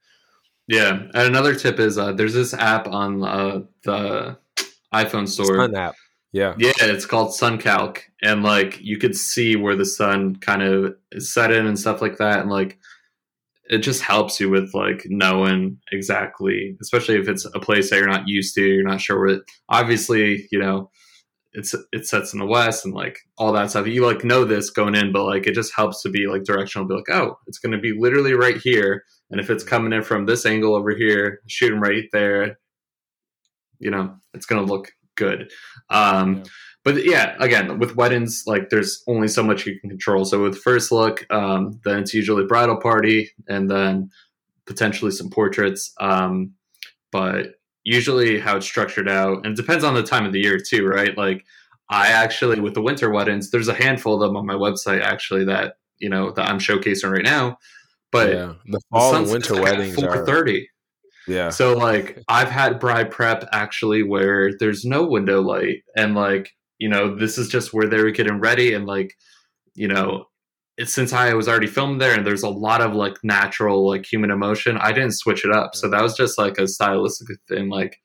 [0.71, 4.37] Yeah, and another tip is uh, there's this app on uh, the
[4.93, 5.57] iPhone store.
[5.57, 5.95] Sun app.
[6.31, 6.55] Yeah.
[6.57, 11.33] Yeah, it's called SunCalc, and like you could see where the sun kind of is
[11.33, 12.79] set in and stuff like that, and like
[13.65, 18.07] it just helps you with like knowing exactly, especially if it's a place that you're
[18.07, 19.35] not used to, you're not sure where.
[19.35, 20.89] It, obviously, you know,
[21.51, 23.87] it's it sets in the west and like all that stuff.
[23.87, 26.87] You like know this going in, but like it just helps to be like directional.
[26.87, 30.03] Be like, oh, it's going to be literally right here, and if it's coming in
[30.03, 32.59] from this angle over here, shoot 'em right there.
[33.79, 35.51] You know, it's going to look good.
[35.89, 36.43] Um, Yeah.
[36.83, 40.25] But yeah, again, with weddings, like there's only so much you can control.
[40.25, 44.09] So with first look, um, then it's usually bridal party, and then
[44.65, 45.93] potentially some portraits.
[45.99, 46.53] Um,
[47.11, 50.57] but usually, how it's structured out, and it depends on the time of the year
[50.57, 51.15] too, right?
[51.15, 51.45] Like
[51.91, 55.45] I actually, with the winter weddings, there's a handful of them on my website actually
[55.45, 57.59] that you know that I'm showcasing right now.
[58.11, 58.53] But yeah.
[58.65, 60.67] The the fall and sunset's winter like weddings are thirty.
[61.27, 61.49] yeah.
[61.49, 66.89] So like I've had bride prep actually where there's no window light and like you
[66.89, 69.13] know this is just where they were getting ready and like
[69.75, 70.25] you know
[70.83, 74.31] since I was already filmed there and there's a lot of like natural like human
[74.31, 77.97] emotion I didn't switch it up so that was just like a stylistic thing like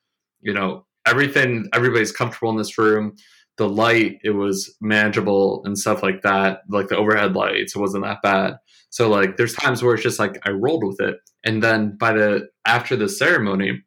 [0.42, 3.14] you know everything everybody's comfortable in this room
[3.56, 8.04] the light it was manageable and stuff like that like the overhead lights it wasn't
[8.04, 8.56] that bad
[8.96, 11.18] so like there's times where it's just like I rolled with it.
[11.44, 13.82] And then by the after the ceremony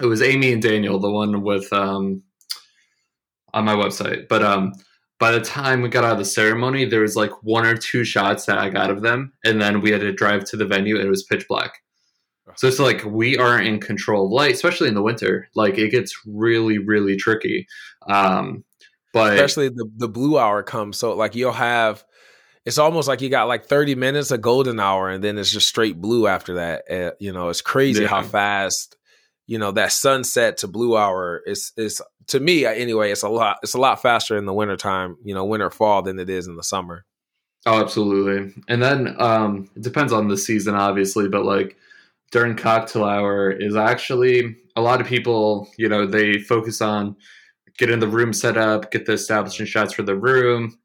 [0.00, 2.22] it was amy and daniel the one with um
[3.52, 4.28] on my website.
[4.28, 4.72] But um
[5.20, 8.04] by the time we got out of the ceremony there was like one or two
[8.04, 9.34] shots that i got of them.
[9.44, 11.74] And then we had to drive to the venue and it was pitch black.
[12.56, 15.46] So it's like we aren't in control of light especially in the winter.
[15.54, 17.66] Like it gets really really tricky.
[18.08, 18.64] Um
[19.12, 20.96] but Especially the the blue hour comes.
[20.96, 22.02] So like you'll have
[22.64, 25.68] it's almost like you got like 30 minutes of golden hour and then it's just
[25.68, 26.84] straight blue after that.
[26.90, 28.08] Uh, you know, it's crazy Yeah.
[28.08, 28.96] how fast
[29.48, 33.56] you know that sunset to blue hour is is to me anyway it's a lot
[33.64, 36.54] it's a lot faster in the wintertime you know winter fall than it is in
[36.56, 37.04] the summer
[37.66, 38.52] Oh, absolutely.
[38.68, 41.76] And then um, it depends on the season, obviously, but like
[42.32, 47.14] during cocktail hour is actually a lot of people, you know, they focus on
[47.78, 50.76] getting the room set up, get the establishing shots for the room.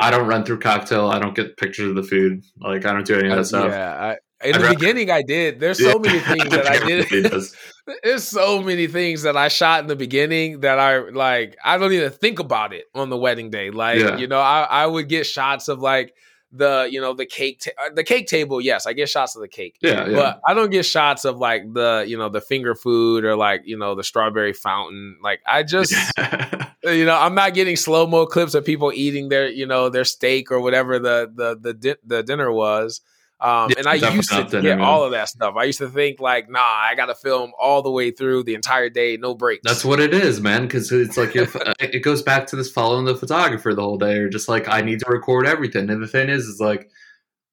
[0.00, 1.08] I don't run through cocktail.
[1.08, 2.42] I don't get pictures of the food.
[2.60, 3.70] Like I don't do any of that uh, stuff.
[3.70, 6.12] yeah I, in I'd the rather- beginning i did there's so Yeah.
[6.12, 7.08] many things that i did
[8.04, 11.92] there's so many things that I shot in the beginning that I like I don't
[11.92, 13.70] even think about it on the wedding day.
[13.70, 14.16] Like, Yeah.
[14.18, 16.12] you know, I, I would get shots of like
[16.52, 19.42] the, you know, the cake ta- uh, the cake table, yes, I get shots of
[19.42, 19.76] the cake.
[19.80, 20.16] Yeah, yeah.
[20.16, 23.62] But I don't get shots of like the, you know, the finger food or like,
[23.64, 25.18] you know, the strawberry fountain.
[25.22, 25.94] Like I just
[26.84, 30.50] you know, I'm not getting slow-mo clips of people eating their, you know, their steak
[30.50, 33.00] or whatever the the the di- the dinner was.
[33.40, 34.80] Um, and I used to get man.
[34.80, 35.54] all of that stuff.
[35.56, 38.54] I used to think like, nah, I got to film all the way through the
[38.54, 39.62] entire day, no breaks.
[39.62, 40.62] That's what it is, man.
[40.62, 44.16] Because it's like if, it goes back to this following the photographer the whole day,
[44.18, 45.88] or just like I need to record everything.
[45.88, 46.90] And the thing is, is like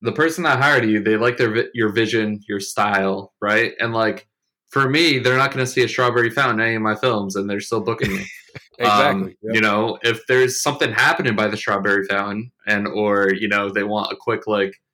[0.02, 3.74] the person that hired you, they like their your vision, your style, right?
[3.80, 4.28] And like
[4.69, 7.36] for me, they're not going to see a strawberry fountain in any of my films,
[7.36, 8.26] and they're still booking me.
[8.78, 9.38] Um, exactly.
[9.41, 9.56] Yep.
[9.56, 13.84] You know, if there's something happening by the strawberry fountain, and or you know they
[13.84, 14.85] want a quick like uh,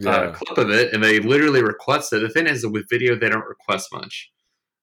[0.00, 0.10] yeah.
[0.10, 2.20] uh, clip of it, and they literally request it.
[2.20, 4.30] The thing is, with video, they don't request much.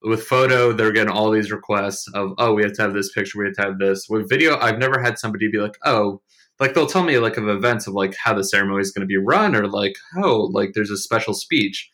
[0.03, 3.39] With photo, they're getting all these requests of, oh, we have to have this picture,
[3.39, 4.08] we have to have this.
[4.10, 6.21] With video, I've never had somebody be like, oh,
[6.60, 9.08] like they'll tell me like of events of like how the ceremony is going to
[9.08, 11.89] be run, or like, oh, like there's a special speech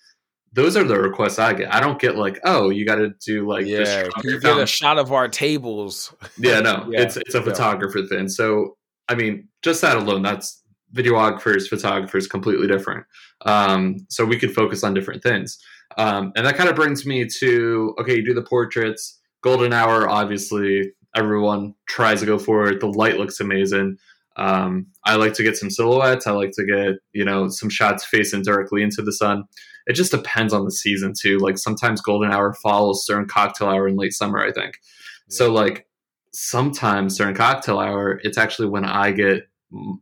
[0.54, 1.74] those are the requests I get.
[1.74, 5.00] I don't get like, oh, you got to do like, yeah, you get a shot
[5.00, 6.14] of our tables.
[6.38, 7.02] yeah, no, yeah.
[7.02, 8.08] it's it's a photographer yeah.
[8.08, 8.30] thing.
[8.30, 8.78] So
[9.10, 10.63] I mean, just that alone, that's
[10.96, 13.06] videographers, photographers, completely different.
[13.46, 15.58] Um, so we could focus on different things,
[15.98, 20.10] um, and that kind of brings me to okay, you do the portraits, golden hour.
[20.10, 22.80] Obviously, everyone tries to go for it.
[22.80, 23.98] The light looks amazing.
[24.36, 26.26] Um, I like to get some silhouettes.
[26.26, 29.46] I like to get you know some shots facing directly into the sun
[29.86, 31.40] it just depends on the season too.
[31.40, 34.76] Like sometimes golden hour follows during cocktail hour in late summer, I think.
[35.30, 35.88] So like
[36.32, 39.48] sometimes during cocktail hour, it's actually when I get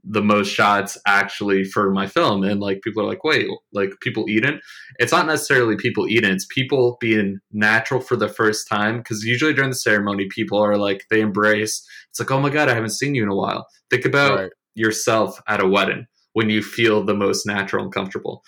[0.04, 4.26] the most shots actually for my film and like people are like wait like people
[4.28, 4.60] eating
[5.00, 9.54] it's not necessarily people eating it's people being natural for the first time because usually
[9.54, 12.90] during the ceremony people are like they embrace it's like oh my god i haven't
[12.90, 14.52] seen you in a while think about right.
[14.76, 18.44] yourself at a wedding when you feel the most natural and comfortable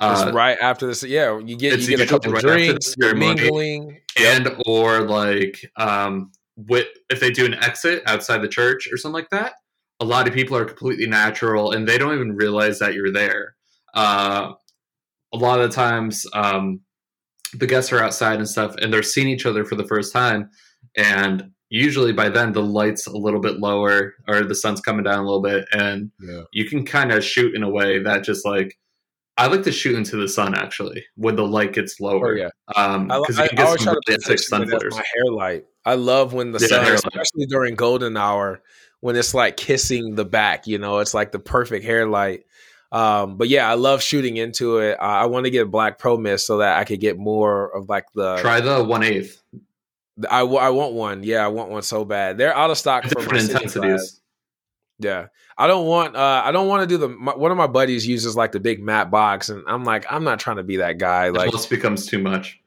[0.00, 4.46] uh, right after this, yeah, you get you get a couple right drinks, mingling, and
[4.46, 4.58] yep.
[4.66, 9.28] or like um, with, if they do an exit outside the church or something like
[9.28, 9.52] that.
[10.00, 13.54] A lot of people are completely natural, and they don't even realize that you're there.
[13.94, 14.52] Uh,
[15.32, 16.80] a lot of the times, um,
[17.54, 20.50] the guests are outside and stuff, and they're seeing each other for the first time,
[20.96, 25.20] and usually by then the light's a little bit lower or the sun's coming down
[25.20, 26.42] a little bit, and yeah.
[26.52, 28.76] you can kind of shoot in a way that just like
[29.36, 32.34] I like to shoot into the sun actually when the light gets lower.
[32.34, 34.68] Oh, yeah, because um, I, I, I always try really sun.
[34.68, 35.64] My hair light.
[35.86, 38.60] I love when the yeah, sun, especially during golden hour,
[39.00, 40.66] when it's like kissing the back.
[40.66, 42.44] You know, it's like the perfect hair light.
[42.92, 44.98] Um, but yeah, I love shooting into it.
[45.00, 47.74] Uh, I want to get a black pro mist so that I could get more
[47.76, 49.40] of like the try the one eighth.
[50.28, 51.22] I, I want one.
[51.22, 52.36] Yeah, I want one so bad.
[52.36, 54.20] They're out of stock for different intensities.
[54.98, 56.14] Yeah, I don't want.
[56.14, 57.08] Uh, I don't want to do the.
[57.08, 60.24] My, one of my buddies uses like the big matte box, and I'm like, I'm
[60.24, 61.28] not trying to be that guy.
[61.28, 62.59] It like, almost becomes too much.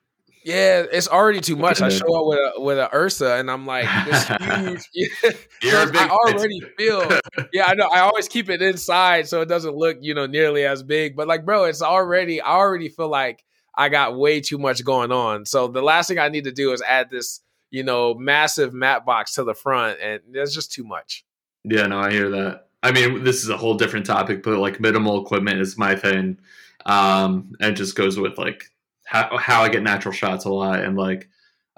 [0.43, 1.81] Yeah, it's already too much.
[1.81, 5.13] I show up with a with a Ursa, and I'm like, this huge.
[5.63, 7.09] I already feel.
[7.51, 7.87] Yeah, I know.
[7.87, 11.15] I always keep it inside so it doesn't look, you know, nearly as big.
[11.15, 12.41] But like, bro, it's already.
[12.41, 13.43] I already feel like
[13.75, 15.45] I got way too much going on.
[15.45, 19.05] So the last thing I need to do is add this, you know, massive matte
[19.05, 21.25] box to the front, and there's just too much.
[21.63, 22.67] Yeah, no, I hear that.
[22.81, 26.37] I mean, this is a whole different topic, but like minimal equipment is my thing.
[26.85, 28.65] Um, it just goes with like
[29.05, 31.27] how, how I get natural shots a lot and like,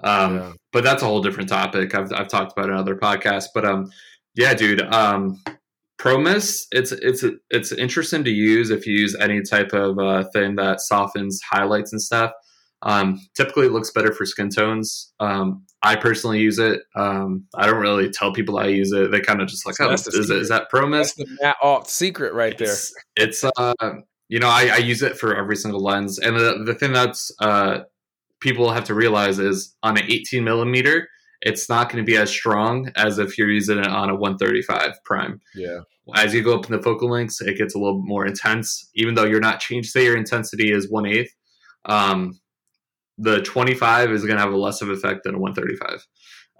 [0.04, 0.52] um, yeah.
[0.72, 1.94] but that's a whole different topic.
[1.94, 3.90] I've, I've talked about in other podcasts, but, um,
[4.34, 5.42] yeah, dude, um,
[5.98, 10.56] ProMist, it's, it's, it's interesting to use if you use any type of, uh, thing
[10.56, 12.32] that softens highlights and stuff.
[12.82, 15.12] Um, typically, it looks better for skin tones.
[15.18, 16.82] Um, I personally use it.
[16.94, 19.10] Um, I don't really tell people I use it.
[19.10, 21.14] They kind of just like, oh, is, it, is that ProMist?
[21.16, 22.68] That's the Matt Alt secret right there.
[22.68, 23.74] It's, it's uh,
[24.28, 26.18] you know, I, I, use it for every single lens.
[26.18, 27.80] And the, the thing that's uh,
[28.40, 31.08] people have to realize is on an 18 millimeter,
[31.42, 34.94] it's not going to be as strong as if you're using it on a 135
[35.04, 35.40] prime.
[35.54, 35.80] Yeah.
[36.14, 39.14] As you go up in the focal lengths, it gets a little more intense, even
[39.14, 39.90] though you're not changed.
[39.90, 41.32] Say your intensity is one eighth.
[41.84, 42.38] Um,
[43.18, 46.06] the 25 is going to have a less of effect than a 135.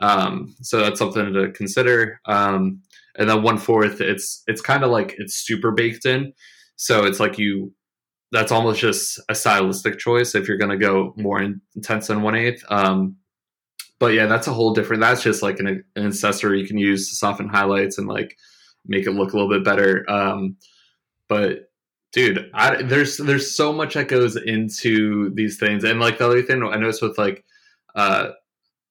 [0.00, 2.20] Um, so that's something to consider.
[2.26, 2.82] Um,
[3.18, 6.32] and then one fourth, it's it's kind of like it's super baked in.
[6.76, 7.72] So it's like you
[8.32, 11.40] that's almost just a stylistic choice if you're going to go more
[11.74, 12.64] intense than one eighth.
[12.68, 13.16] Um,
[13.98, 15.00] but yeah, that's a whole different.
[15.00, 18.36] That's just like an, an, accessory you can use to soften highlights and like
[18.84, 20.04] make it look a little bit better.
[20.10, 20.56] Um,
[21.28, 21.70] but
[22.12, 26.42] dude I, there's there's so much that goes into these things and like the other
[26.42, 27.44] thing i noticed with like
[27.94, 28.30] uh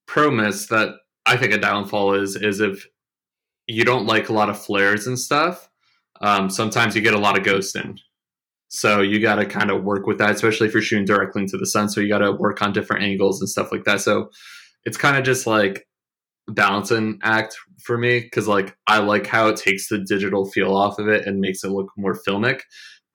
[0.08, 0.96] ProMist that
[1.26, 2.88] i think a downfall is is if
[3.68, 5.70] you don't like a lot of flares and stuff
[6.22, 7.98] um sometimes you get a lot of ghosting
[8.68, 11.58] so you got to kind of work with that especially if you're shooting directly into
[11.58, 14.30] the sun so you got to work on different angles and stuff like that so
[14.84, 15.88] it's kind of just like
[16.50, 21.00] balancing act for me because like i like how it takes the digital feel off
[21.00, 22.62] of it and makes it look more filmic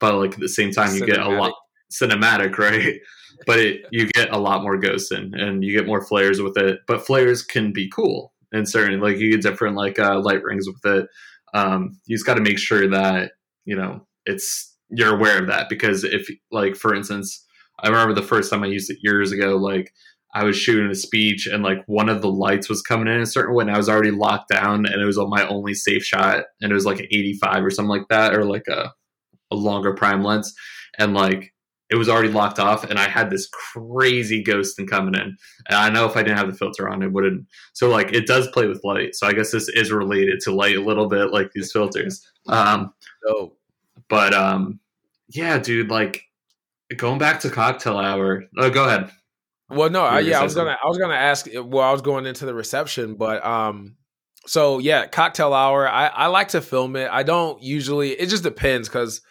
[0.01, 1.07] but like at the same time you cinematic.
[1.07, 1.53] get a lot
[1.91, 2.99] cinematic, right?
[3.45, 6.79] but it, you get a lot more ghosting and you get more flares with it.
[6.87, 10.67] But flares can be cool and certainly like you get different like uh, light rings
[10.67, 11.07] with it.
[11.53, 13.31] Um, you just got to make sure that
[13.65, 17.45] you know it's you're aware of that because if like for instance,
[17.79, 19.91] I remember the first time I used it years ago, like
[20.33, 23.25] I was shooting a speech and like one of the lights was coming in a
[23.25, 26.45] certain way and I was already locked down and it was my only safe shot
[26.61, 28.91] and it was like an 85 or something like that or like a,
[29.51, 30.53] a longer prime lens.
[30.97, 31.53] And like
[31.91, 35.37] it was already locked off and I had this crazy ghost ghosting coming in.
[35.67, 37.45] And I know if I didn't have the filter on, it wouldn't.
[37.73, 39.13] So like it does play with light.
[39.13, 42.25] So I guess this is related to light a little bit, like these filters.
[42.47, 42.93] Um,
[43.27, 43.53] oh,
[44.07, 44.79] but um,
[45.27, 46.23] yeah, dude, like
[46.95, 48.45] going back to cocktail hour.
[48.57, 49.11] Oh, go ahead.
[49.69, 51.47] Well, no, I, yeah, I was gonna, I was gonna ask.
[51.53, 53.95] Well, I was going into the reception, but um,
[54.45, 55.87] so yeah, cocktail hour.
[55.87, 57.09] I I like to film it.
[57.09, 58.11] I don't usually.
[58.11, 59.21] It just depends because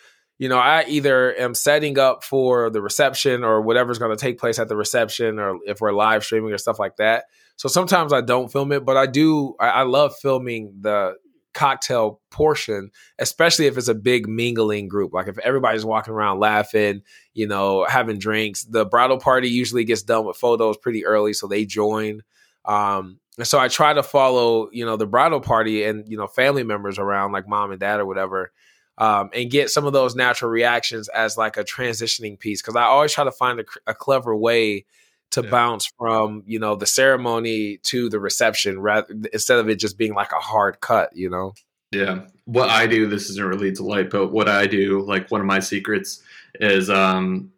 [0.40, 4.38] you know I either am setting up for the reception or whatever's going to take
[4.38, 7.26] place at the reception, or if we're live streaming or stuff like that.
[7.56, 9.54] So sometimes I don't film it, but I do.
[9.60, 11.16] I, I love filming the
[11.52, 15.12] cocktail portion, especially if it's a big mingling group.
[15.12, 17.02] Like if everybody's walking around laughing,
[17.34, 18.64] you know, having drinks.
[18.64, 22.22] The bridal party usually gets done with photos pretty early, so they join.
[22.64, 26.28] Um, and so I try to follow, you know, the bridal party and you know
[26.28, 28.52] family members around, like mom and dad or whatever.
[29.00, 32.82] Um, and get some of those natural reactions as like a transitioning piece because I
[32.82, 34.84] always try to find a, a clever way
[35.30, 35.50] to yeah.
[35.50, 40.14] bounce from you know the ceremony to the reception rather instead of it just being
[40.14, 41.54] like a hard cut you know?
[41.92, 42.26] Yeah.
[42.44, 45.46] What i do this isn't really to light but what i do like one of
[45.46, 46.22] my secrets
[46.54, 47.52] is um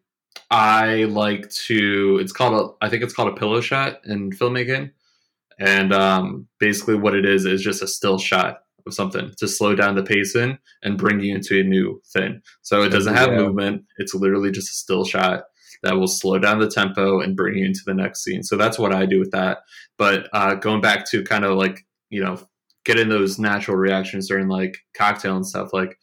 [0.51, 4.91] i like to it's called a i think it's called a pillow shot in filmmaking
[5.59, 9.75] and um basically what it is is just a still shot of something to slow
[9.75, 13.31] down the pace in and bring you into a new thing so it doesn't have
[13.31, 13.39] yeah.
[13.39, 15.45] movement it's literally just a still shot
[15.83, 18.43] that will slow down the tempo and bring you into the next scene.
[18.43, 19.59] So that's what I do with that.
[19.99, 22.39] But uh, going back to kind of like, you know,
[22.85, 25.99] getting those natural reactions during like cocktail and stuff, like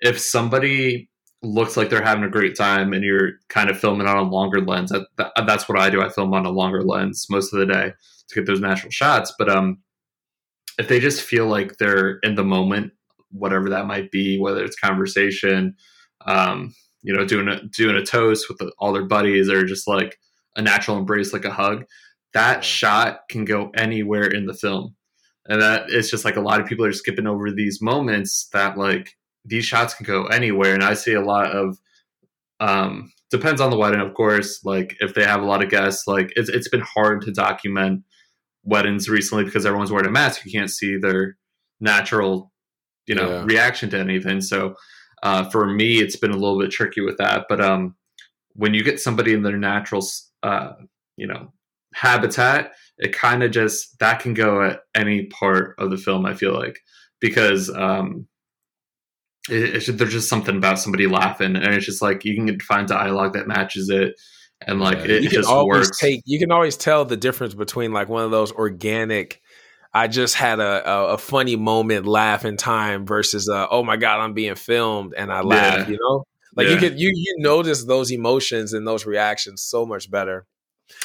[0.00, 1.08] if somebody
[1.42, 4.60] looks like they're having a great time and you're kind of filming on a longer
[4.60, 6.02] lens, that, that, that's what I do.
[6.02, 7.92] I film on a longer lens most of the day
[8.28, 9.32] to get those natural shots.
[9.38, 9.78] But um,
[10.78, 12.92] if they just feel like they're in the moment,
[13.30, 15.74] whatever that might be, whether it's conversation,
[16.26, 19.88] um, you know, doing a doing a toast with the, all their buddies or just
[19.88, 20.18] like
[20.56, 21.84] a natural embrace, like a hug.
[22.32, 24.94] That shot can go anywhere in the film,
[25.46, 28.76] and that it's just like a lot of people are skipping over these moments that
[28.76, 29.14] like
[29.44, 30.74] these shots can go anywhere.
[30.74, 31.78] And I see a lot of
[32.60, 34.64] um, depends on the wedding, of course.
[34.64, 38.02] Like if they have a lot of guests, like it's it's been hard to document
[38.66, 40.44] weddings recently because everyone's wearing a mask.
[40.44, 41.36] You can't see their
[41.80, 42.52] natural,
[43.06, 43.44] you know, yeah.
[43.44, 44.40] reaction to anything.
[44.40, 44.74] So
[45.22, 47.46] uh, for me, it's been a little bit tricky with that.
[47.48, 47.94] But um,
[48.54, 50.04] when you get somebody in their natural,
[50.42, 50.72] uh,
[51.16, 51.52] you know,
[51.94, 56.26] habitat, it kind of just that can go at any part of the film.
[56.26, 56.78] I feel like
[57.20, 58.26] because um,
[59.48, 62.88] it, it, there's just something about somebody laughing, and it's just like you can find
[62.88, 64.14] dialogue that matches it.
[64.62, 65.98] And like yeah, it, you can always works.
[65.98, 69.42] take you can always tell the difference between like one of those organic
[69.96, 73.96] I just had a, a, a, funny moment, laugh in time versus uh, oh my
[73.96, 75.88] god, I'm being filmed and I laugh.
[75.88, 75.88] Yeah.
[75.88, 76.74] You know, like yeah.
[76.74, 80.44] you can you you notice those emotions and those reactions so much better.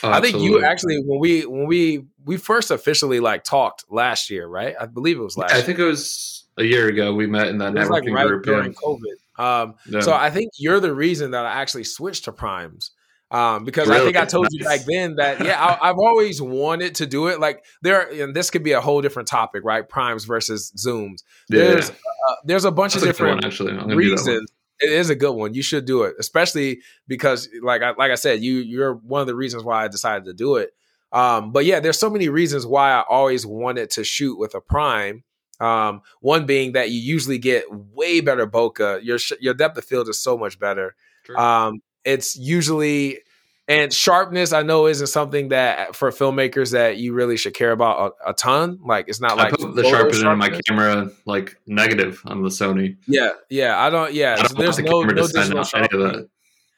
[0.04, 4.30] Oh, I think you actually when we when we we first officially like talked last
[4.30, 4.76] year, right?
[4.80, 5.54] I believe it was last.
[5.54, 5.66] I year.
[5.66, 7.14] think it was a year ago.
[7.16, 8.78] We met in that networking like right group during yeah.
[8.84, 9.16] COVID.
[9.40, 12.92] Um, So I think you're the reason that I actually switched to primes
[13.32, 14.02] um, because really?
[14.02, 14.54] I think I told nice.
[14.54, 17.40] you back then that yeah, I, have always wanted to do it.
[17.40, 19.88] Like there, and this could be a whole different topic, right?
[19.88, 21.24] Primes versus zooms.
[21.50, 21.60] Yeah.
[21.60, 23.96] There's uh, there's a bunch That's of different one, actually.
[23.96, 24.52] reasons.
[24.82, 25.54] It is a good one.
[25.54, 29.28] You should do it, especially because, like I, like I said, you you're one of
[29.28, 30.72] the reasons why I decided to do it.
[31.14, 34.62] Um, but yeah, there's so many reasons why I always wanted to shoot with a
[34.62, 35.24] prime.
[35.60, 39.04] Um, one being that you usually get way better bokeh.
[39.04, 40.96] Your your depth of field is so much better.
[41.38, 43.20] Um, it's usually
[43.68, 48.16] and sharpness I know isn't something that for filmmakers that you really should care about
[48.26, 48.80] a, a ton.
[48.84, 52.98] Like it's not I like the sharpening on my camera like negative on the Sony.
[53.08, 53.80] Yeah, yeah.
[53.80, 54.14] I don't.
[54.14, 56.28] Yeah, I don't there's no no digital sharpening.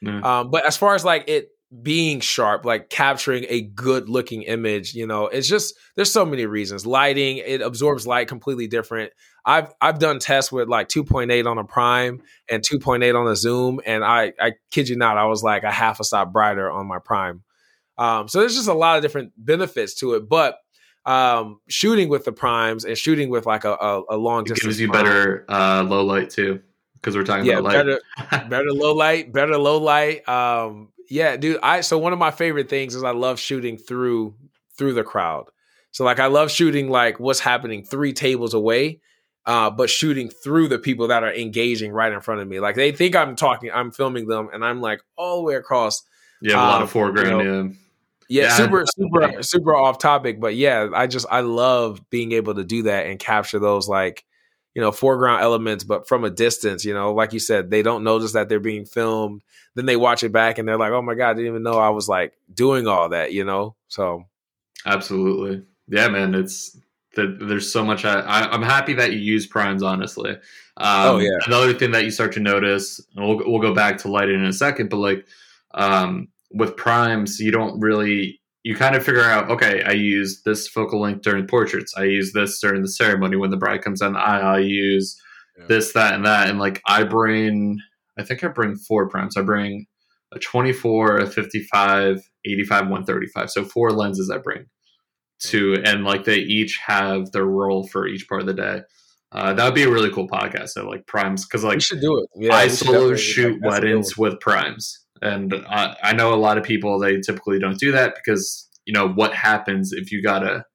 [0.05, 1.49] Um, but as far as like it
[1.81, 6.45] being sharp, like capturing a good looking image, you know, it's just there's so many
[6.45, 6.85] reasons.
[6.85, 9.11] Lighting, it absorbs light completely different.
[9.45, 13.81] I've I've done tests with like 2.8 on a prime and 2.8 on a zoom,
[13.85, 16.85] and I I kid you not, I was like a half a stop brighter on
[16.85, 17.43] my prime.
[17.97, 20.59] Um, so there's just a lot of different benefits to it, but
[21.05, 24.67] um, shooting with the primes and shooting with like a, a, a long distance it
[24.67, 26.61] gives you prime, better uh, low light too
[27.03, 27.73] because we're talking yeah, about light.
[27.73, 30.27] Better, better low light, better low light.
[30.27, 31.59] Um, yeah, dude.
[31.63, 34.35] I so one of my favorite things is I love shooting through
[34.77, 35.45] through the crowd.
[35.91, 38.99] So like I love shooting like what's happening three tables away,
[39.45, 42.59] uh, but shooting through the people that are engaging right in front of me.
[42.59, 46.01] Like they think I'm talking, I'm filming them, and I'm like all the way across.
[46.41, 47.27] Yeah, a lot of um, foreground.
[47.27, 47.73] You know,
[48.27, 52.55] Yeah, yeah, super, super, super off topic, but yeah, I just I love being able
[52.55, 54.25] to do that and capture those like
[54.75, 56.85] you know foreground elements, but from a distance.
[56.85, 59.41] You know, like you said, they don't notice that they're being filmed.
[59.75, 61.79] Then they watch it back and they're like, "Oh my god, I didn't even know
[61.79, 64.25] I was like doing all that." You know, so
[64.85, 66.35] absolutely, yeah, man.
[66.35, 66.77] It's
[67.15, 68.05] that there's so much.
[68.05, 69.83] I, I, am happy that you use primes.
[69.83, 70.37] Honestly, um,
[70.77, 71.37] oh yeah.
[71.45, 74.45] Another thing that you start to notice, and we'll we'll go back to lighting in
[74.45, 75.25] a second, but like
[75.73, 80.67] um, with primes, you don't really you kind of figure out, okay, I use this
[80.69, 81.93] focal length during portraits.
[81.97, 84.55] I use this during the ceremony when the bride comes on the aisle.
[84.55, 85.19] I use
[85.57, 85.65] yeah.
[85.67, 86.49] this, that, and that.
[86.49, 87.79] And like I bring,
[88.17, 89.35] I think I bring four primes.
[89.35, 89.85] I bring
[90.33, 93.51] a 24, a 55, 85, 135.
[93.51, 94.65] So four lenses I bring
[95.41, 98.81] to, and like they each have their role for each part of the day.
[99.33, 100.69] Uh, that would be a really cool podcast.
[100.69, 102.29] So like primes, because like we should do it.
[102.35, 106.99] Yeah, I solo shoot weddings with primes and I, I know a lot of people
[106.99, 110.65] they typically don't do that because you know what happens if you gotta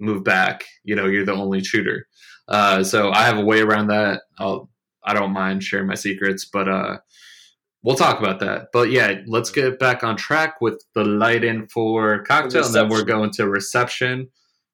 [0.00, 0.64] move back?
[0.82, 2.06] You know you're the only shooter.
[2.46, 4.22] Uh, so i have a way around that.
[4.38, 4.70] I'll,
[5.04, 6.98] i don't mind sharing my secrets but uh,
[7.82, 8.68] we'll talk about that.
[8.72, 12.66] But yeah let's get back on track with the light in for cocktail reception.
[12.66, 14.28] and then we're going to reception.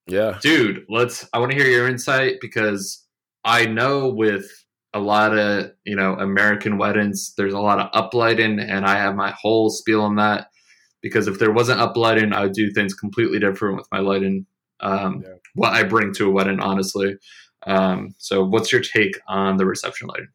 [0.06, 0.38] Yeah.
[0.40, 3.04] Dude let's i want to hear your insight because
[3.44, 4.48] i know with
[4.93, 7.34] a lot of you know American weddings.
[7.36, 10.49] There's a lot of uplighting, and I have my whole spiel on that
[11.03, 14.47] because if there wasn't uplighting, I would do things completely different with my lighting.
[14.80, 15.34] Um, yeah.
[15.55, 17.16] What I bring to a wedding, honestly.
[17.66, 20.28] Um, so, what's your take on the reception lighting?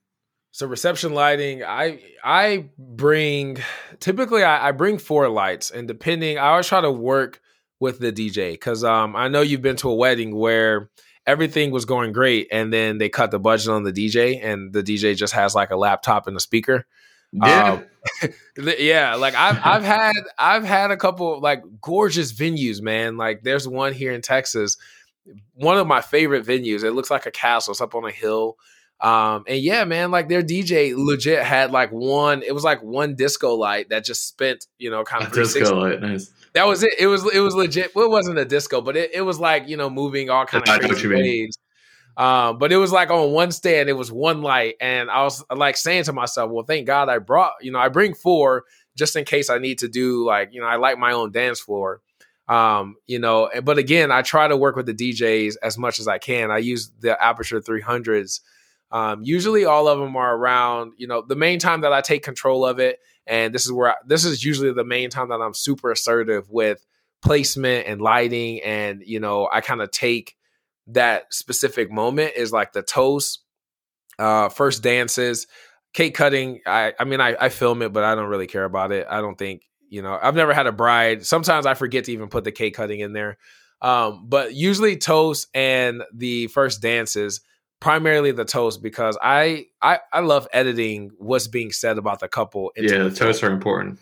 [0.55, 3.57] So reception lighting, I I bring
[3.99, 7.41] typically I, I bring four lights, and depending, I always try to work
[7.81, 10.89] with the DJ because um, I know you've been to a wedding where
[11.27, 14.83] everything was going great, and then they cut the budget on the DJ, and the
[14.83, 16.85] DJ just has like a laptop and a speaker.
[17.33, 17.81] Yeah,
[18.23, 18.33] um,
[18.79, 19.15] yeah.
[19.15, 23.17] Like I've I've had I've had a couple like gorgeous venues, man.
[23.17, 24.77] Like there's one here in Texas,
[25.53, 26.83] one of my favorite venues.
[26.83, 27.71] It looks like a castle.
[27.71, 28.57] It's up on a hill.
[29.01, 33.15] Um, and yeah, man, like their DJ legit had like one, it was like one
[33.15, 36.31] disco light that just spent, you know, kind of disco light, nice.
[36.55, 36.93] That was it.
[36.97, 37.93] It was it was legit.
[37.93, 40.67] Well, it wasn't a disco, but it, it was like, you know, moving all kind
[40.67, 41.57] of crazy waves.
[42.17, 45.43] Um, but it was like on one stand, it was one light, and I was
[45.53, 48.63] like saying to myself, "Well, thank God I brought, you know, I bring four
[48.95, 51.59] just in case I need to do like, you know, I like my own dance
[51.59, 52.01] floor."
[52.47, 56.07] Um, you know, but again, I try to work with the DJs as much as
[56.07, 56.51] I can.
[56.51, 58.39] I use the Aputure 300s
[58.91, 60.93] um, usually, all of them are around.
[60.97, 63.91] You know, the main time that I take control of it, and this is where
[63.91, 66.85] I, this is usually the main time that I'm super assertive with
[67.21, 70.35] placement and lighting, and you know, I kind of take
[70.87, 73.43] that specific moment is like the toast,
[74.19, 75.47] uh, first dances,
[75.93, 76.61] cake cutting.
[76.65, 79.07] I, I mean, I, I film it, but I don't really care about it.
[79.09, 80.17] I don't think you know.
[80.21, 81.25] I've never had a bride.
[81.25, 83.37] Sometimes I forget to even put the cake cutting in there.
[83.81, 87.41] Um, but usually toast and the first dances
[87.79, 92.71] primarily the toast because I, I I love editing what's being said about the couple.
[92.75, 93.99] Yeah, the toasts are important.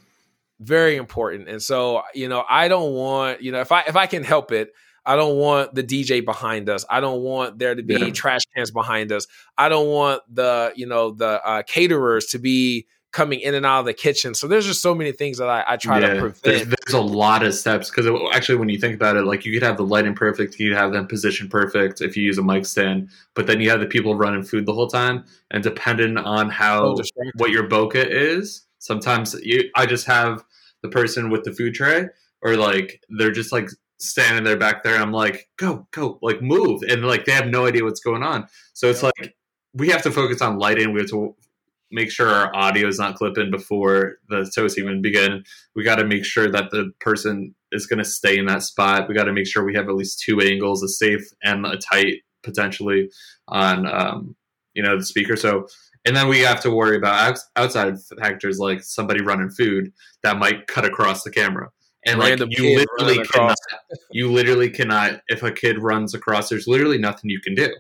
[0.60, 1.50] Very important.
[1.50, 4.52] And so, you know, I don't want, you know, if I if I can help
[4.52, 4.72] it,
[5.06, 6.86] I don't want the DJ behind us.
[6.90, 8.10] I don't want there to be yeah.
[8.12, 9.28] trash cans behind us.
[9.58, 13.80] I don't want the, you know, the uh, caterers to be coming in and out
[13.80, 14.34] of the kitchen.
[14.34, 16.42] So there's just so many things that I, I try yeah, to prevent.
[16.42, 19.54] There's, there's, a lot of steps because actually, when you think about it, like you
[19.54, 22.66] could have the lighting perfect, you have them position perfect if you use a mic
[22.66, 26.50] stand, but then you have the people running food the whole time, and depending on
[26.50, 26.98] how
[27.38, 30.44] what your bokeh is, sometimes you I just have
[30.82, 32.08] the person with the food tray,
[32.42, 34.98] or like they're just like standing there back there.
[34.98, 38.48] I'm like, go, go, like move, and like they have no idea what's going on.
[38.74, 39.36] So it's like
[39.74, 40.94] we have to focus on lighting.
[40.94, 41.36] We have to
[41.94, 45.44] make sure our audio is not clipping before the toast even begin.
[45.76, 49.08] We got to make sure that the person is going to stay in that spot.
[49.08, 51.78] We got to make sure we have at least two angles, a safe and a
[51.78, 53.10] tight, potentially
[53.48, 54.36] on um,
[54.74, 55.36] you know the speaker.
[55.36, 55.68] So,
[56.04, 60.68] and then we have to worry about outside factors like somebody running food that might
[60.68, 61.70] cut across the camera.
[62.06, 63.56] And like you literally cannot,
[64.12, 65.22] you literally cannot.
[65.28, 67.74] If a kid runs across, there's literally nothing you can do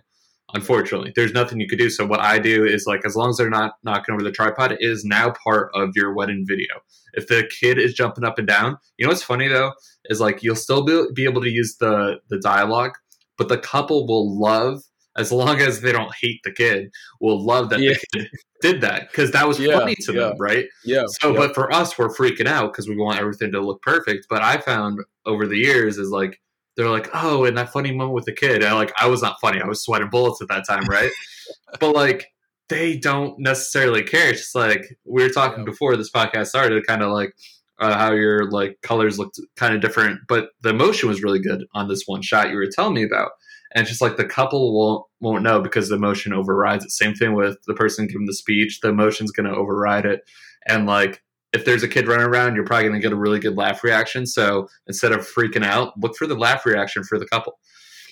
[0.53, 1.89] unfortunately there's nothing you could do.
[1.89, 4.71] So what i do is like as long as they're not knocking over the tripod
[4.71, 6.75] it is now part of your wedding video.
[7.13, 9.73] If the kid is jumping up and down you know what's funny though
[10.05, 12.93] is like you'll still be, be able to use the the dialogue
[13.37, 14.81] but the couple will love
[15.15, 16.89] as long as they don't hate the kid
[17.21, 17.93] will love that yeah.
[17.93, 18.29] the kid
[18.61, 20.19] did that because that was yeah, funny to yeah.
[20.19, 20.65] them right?
[20.85, 24.27] Yeah so but for us we're freaking out because we want everything to look perfect.
[24.29, 26.39] But i found over the years is like
[26.75, 28.63] they're like, oh, in that funny moment with the kid.
[28.63, 29.61] And like, I was not funny.
[29.61, 31.11] I was sweating bullets at that time, right?
[31.79, 32.27] but like,
[32.69, 34.29] they don't necessarily care.
[34.29, 35.65] It's just like we were talking yeah.
[35.65, 37.33] before this podcast started, kind of like,
[37.79, 41.65] uh, how your like colors looked kind of different, but the emotion was really good
[41.73, 43.31] on this one shot you were telling me about.
[43.73, 46.91] And it's just like the couple won't won't know because the emotion overrides it.
[46.91, 50.21] Same thing with the person giving the speech, the emotion's going to override it.
[50.67, 53.39] And like if there's a kid running around, you're probably going to get a really
[53.39, 54.25] good laugh reaction.
[54.25, 57.59] So instead of freaking out, look for the laugh reaction for the couple.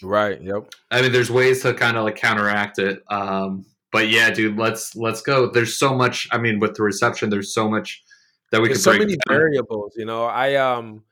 [0.04, 0.42] Right.
[0.42, 0.74] Yep.
[0.92, 3.04] I mean, there's ways to kind of like counteract it.
[3.10, 5.52] Um, but yeah, dude, let's let's go.
[5.52, 6.28] There's so much.
[6.32, 8.04] I mean, with the reception, there's so much
[8.52, 9.38] that we There's could so many down.
[9.38, 10.26] variables, you know.
[10.26, 11.04] I um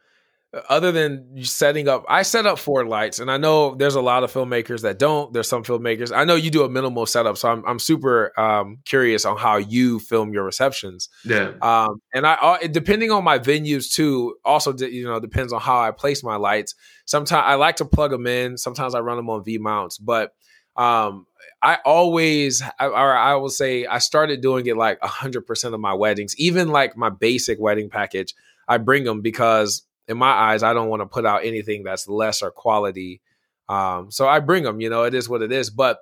[0.67, 4.23] other than setting up I set up four lights and I know there's a lot
[4.23, 5.31] of filmmakers that don't.
[5.31, 6.15] There's some filmmakers.
[6.15, 9.57] I know you do a minimal setup, so I'm I'm super um curious on how
[9.57, 11.09] you film your receptions.
[11.23, 15.61] Yeah, Um and I uh, depending on my venues too also you know depends on
[15.61, 16.73] how I place my lights.
[17.05, 20.33] Sometimes I like to plug them in, sometimes I run them on V mounts, but
[20.75, 21.27] um
[21.61, 25.93] I always I, or I will say I started doing it like 100% of my
[25.93, 28.33] weddings, even like my basic wedding package.
[28.67, 32.07] I bring them because in my eyes I don't want to put out anything that's
[32.07, 33.21] lesser quality.
[33.69, 35.99] Um so I bring them, you know, it is what it is, but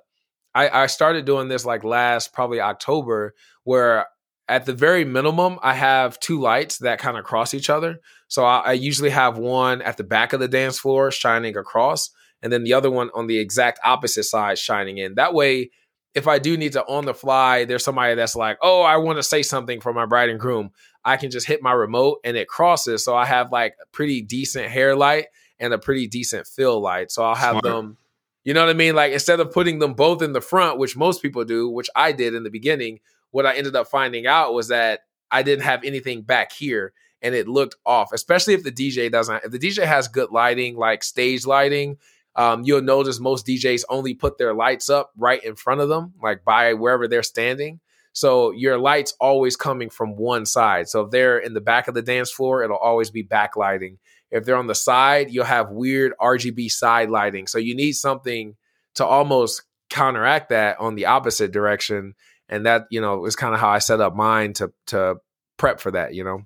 [0.54, 3.34] I I started doing this like last probably October
[3.64, 4.06] where
[4.48, 8.00] at the very minimum I have two lights that kind of cross each other.
[8.28, 12.10] So I, I usually have one at the back of the dance floor shining across
[12.42, 15.14] and then the other one on the exact opposite side shining in.
[15.14, 15.70] That way,
[16.14, 19.18] if I do need to on the fly, there's somebody that's like, oh, I want
[19.18, 20.70] to say something for my bride and groom.
[21.08, 23.02] I can just hit my remote and it crosses.
[23.02, 25.28] So I have like a pretty decent hair light
[25.58, 27.10] and a pretty decent fill light.
[27.10, 27.64] So I'll have Smart.
[27.64, 27.96] them,
[28.44, 28.94] you know what I mean?
[28.94, 32.12] Like instead of putting them both in the front, which most people do, which I
[32.12, 33.00] did in the beginning,
[33.30, 35.00] what I ended up finding out was that
[35.30, 36.92] I didn't have anything back here
[37.22, 39.44] and it looked off, especially if the DJ doesn't.
[39.44, 41.96] If the DJ has good lighting, like stage lighting,
[42.36, 46.12] um, you'll notice most DJs only put their lights up right in front of them,
[46.22, 47.80] like by wherever they're standing.
[48.12, 50.88] So your lights always coming from one side.
[50.88, 53.98] So if they're in the back of the dance floor, it'll always be backlighting.
[54.30, 57.46] If they're on the side, you'll have weird RGB side lighting.
[57.46, 58.56] So you need something
[58.96, 62.14] to almost counteract that on the opposite direction.
[62.48, 65.16] And that, you know, is kind of how I set up mine to to
[65.58, 66.42] prep for that, you know.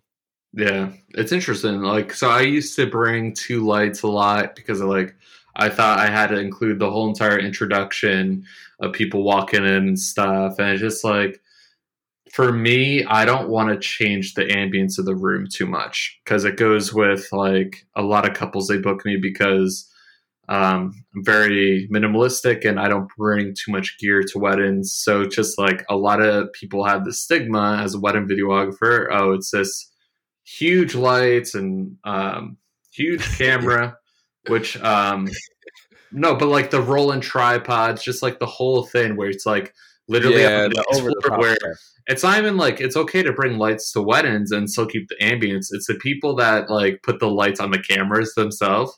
[0.53, 1.81] yeah, it's interesting.
[1.81, 5.15] Like, so I used to bring two lights a lot because of like
[5.57, 8.45] I thought I had to include the whole entire introduction
[8.81, 11.41] of people walking in and stuff, and it's just like
[12.33, 16.45] for me, I don't want to change the ambience of the room too much because
[16.45, 19.87] it goes with like a lot of couples they book me because
[20.49, 24.95] um, I'm very minimalistic and I don't bring too much gear to weddings.
[24.95, 29.33] So just like a lot of people have the stigma as a wedding videographer, oh,
[29.35, 29.93] it's this
[30.43, 32.57] huge lights and um,
[32.95, 33.99] huge camera,
[34.49, 35.29] which um,
[36.11, 39.75] no, but like the rolling tripods, just like the whole thing where it's like
[40.09, 41.57] literally Yeah, the over where
[42.07, 45.17] it's not even like it's okay to bring lights to weddings and still keep the
[45.25, 45.67] ambience.
[45.71, 48.93] It's the people that like put the lights on the cameras themselves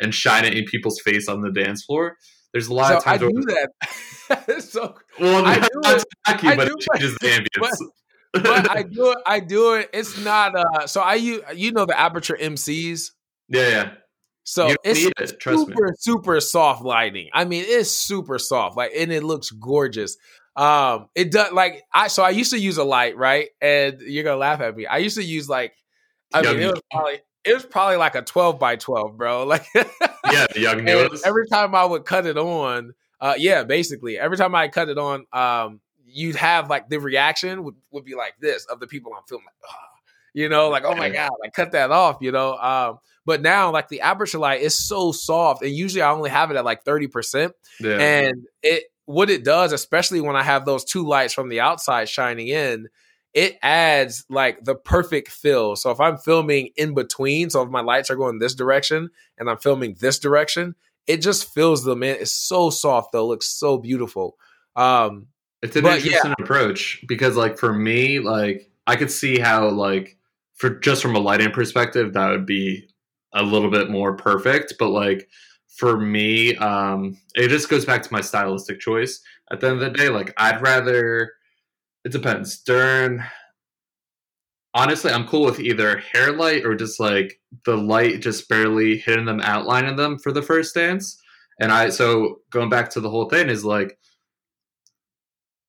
[0.00, 2.16] and shine it in people's face on the dance floor.
[2.52, 4.62] There's a lot So of I do that.
[4.62, 6.04] so well, I do it.
[6.26, 8.42] attack you, I but do it changes the ambience.
[8.44, 9.18] but I do it.
[9.26, 9.90] I do it.
[9.92, 10.54] It's not.
[10.56, 13.10] Uh, so I use you know the Aputure MCs.
[13.48, 13.90] yeah, yeah.
[14.44, 15.14] So it's it.
[15.46, 15.56] Me.
[15.56, 17.28] super super soft lighting.
[17.32, 18.76] I mean, it's super soft.
[18.76, 20.16] Like, and it looks gorgeous.
[20.60, 22.08] Um, it does like I.
[22.08, 23.48] So I used to use a light, right?
[23.60, 24.86] And you're gonna laugh at me.
[24.86, 25.72] I used to use like.
[26.32, 29.44] I Young mean, it was probably it was probably like a 12 by 12, bro.
[29.46, 31.22] Like, Yeah, the Yongnuos.
[31.24, 34.98] every time I would cut it on, uh, yeah, basically every time I cut it
[34.98, 39.12] on, um, you'd have like the reaction would, would be like this of the people
[39.16, 39.88] I'm filming, like, "Ah,"
[40.34, 42.56] you know, like oh my god, like cut that off, you know.
[42.56, 46.50] Um, but now like the Aputure light is so soft, and usually I only have
[46.50, 47.98] it at like thirty percent, yeah.
[47.98, 52.08] and it what it does, especially when I have those two lights from the outside
[52.08, 52.88] shining in,
[53.34, 55.76] it adds like the perfect fill.
[55.76, 59.48] So if I'm filming in between, so if my lights are going this direction and
[59.48, 60.74] I'm filming this direction,
[61.06, 62.16] it just fills them in.
[62.16, 64.36] It's so soft though, looks so beautiful.
[64.76, 65.28] Um,
[65.62, 66.12] It's an But, yeah.
[66.12, 70.16] interesting approach because, like, for me, like, I could see how, like,
[70.54, 72.88] for just from a lighting perspective, that would be
[73.32, 74.74] a little bit more perfect.
[74.78, 75.28] But, like,
[75.76, 79.20] for me, um, it just goes back to my stylistic choice.
[79.50, 81.32] At the end of the day, like, I'd rather,
[82.04, 82.58] it depends.
[82.62, 83.22] During,
[84.74, 89.24] honestly, I'm cool with either hair light or just like the light just barely hitting
[89.24, 91.20] them, outlining them for the first dance.
[91.60, 93.98] And I, so going back to the whole thing is like,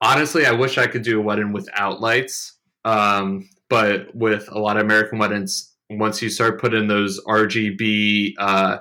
[0.02, 2.58] honestly, I wish I could do a wedding without lights.
[2.86, 8.78] Um, but with a lot of American weddings, once you start putting those RGB uh,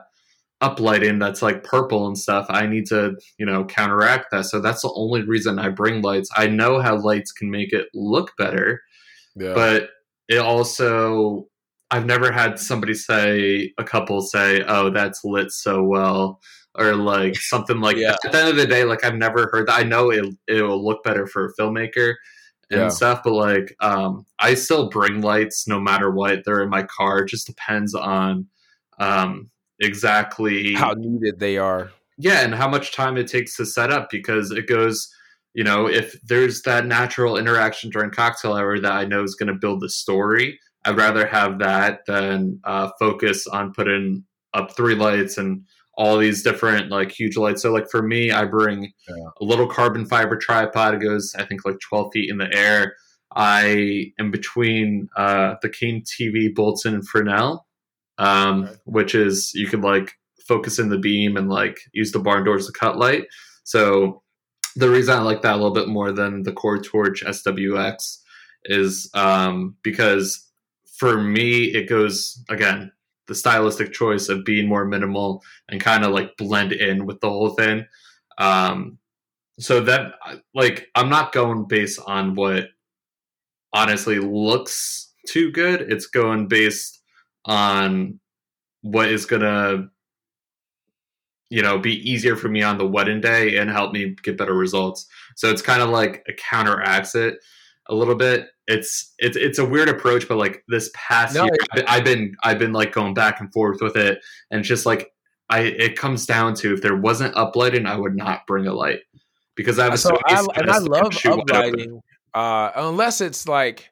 [0.63, 4.47] uplighting that's like purple and stuff, I need to, you know, counteract that.
[4.47, 6.31] So that's the only reason I bring lights.
[6.37, 8.83] I know how lights can make it look better,
[9.37, 9.55] yeah.
[9.55, 9.91] but
[10.29, 11.47] it also
[11.91, 16.41] I've never had somebody say a couple say, "Oh, that's lit so well,"
[16.79, 18.11] or like something like Yeah.
[18.23, 18.27] that.
[18.27, 19.79] At the end of the day, like I've never heard that.
[19.79, 22.15] I know it it will look better for a filmmaker
[22.71, 22.89] and Yeah.
[22.91, 26.45] stuff, but like um, I still bring lights no matter what.
[26.45, 27.21] They're in my car.
[27.21, 28.47] It just depends on
[29.01, 29.51] um,
[29.81, 31.91] exactly How needed they are.
[32.19, 35.09] yeah and how much time it takes to set up because it goes
[35.55, 39.49] you know if there's that natural interaction during cocktail hour that i know is going
[39.53, 44.25] to build the story i'd rather have that than uh, focus on putting
[44.55, 45.63] up three lights and
[45.97, 49.15] all these different like huge lights so like for me i bring Yeah.
[49.41, 52.95] a little carbon fiber tripod it goes i think like 12 feet in the air
[53.35, 57.67] i am between uh, the king tv bolton and fresnel
[58.21, 58.75] um, Okay.
[58.85, 60.13] which is you could like
[60.47, 63.25] focus in the beam and like use the barn doors to cut light.
[63.65, 64.23] So
[64.77, 68.19] the reason I like that a little bit more than the Core Torch SWX
[68.65, 70.47] is um, because
[70.99, 72.93] for me it goes again
[73.27, 77.29] the stylistic choice of being more minimal and kind of like blend in with the
[77.29, 77.87] whole thing.
[78.39, 78.99] Um,
[79.59, 80.15] so that
[80.55, 82.69] like I'm not going based on what
[83.73, 85.83] honestly looks too good.
[85.83, 87.00] It's going based
[87.45, 88.21] on
[88.83, 89.89] what is gonna
[91.49, 94.55] you know be easier for me on the wedding day and help me get better
[94.55, 95.07] results.
[95.37, 97.39] So it's kind of like a counteracts it
[97.89, 98.49] a little bit.
[98.67, 102.05] It's it's it's a weird approach but like this past No, year I've been- i've
[102.05, 104.21] been i've been like going back and forth with it
[104.53, 105.11] and just like
[105.49, 109.01] i it comes down to if there wasn't uplighting i would not bring a light
[109.57, 112.01] because i have a So I, and I love uplighting,
[112.33, 113.90] uh, unless it's like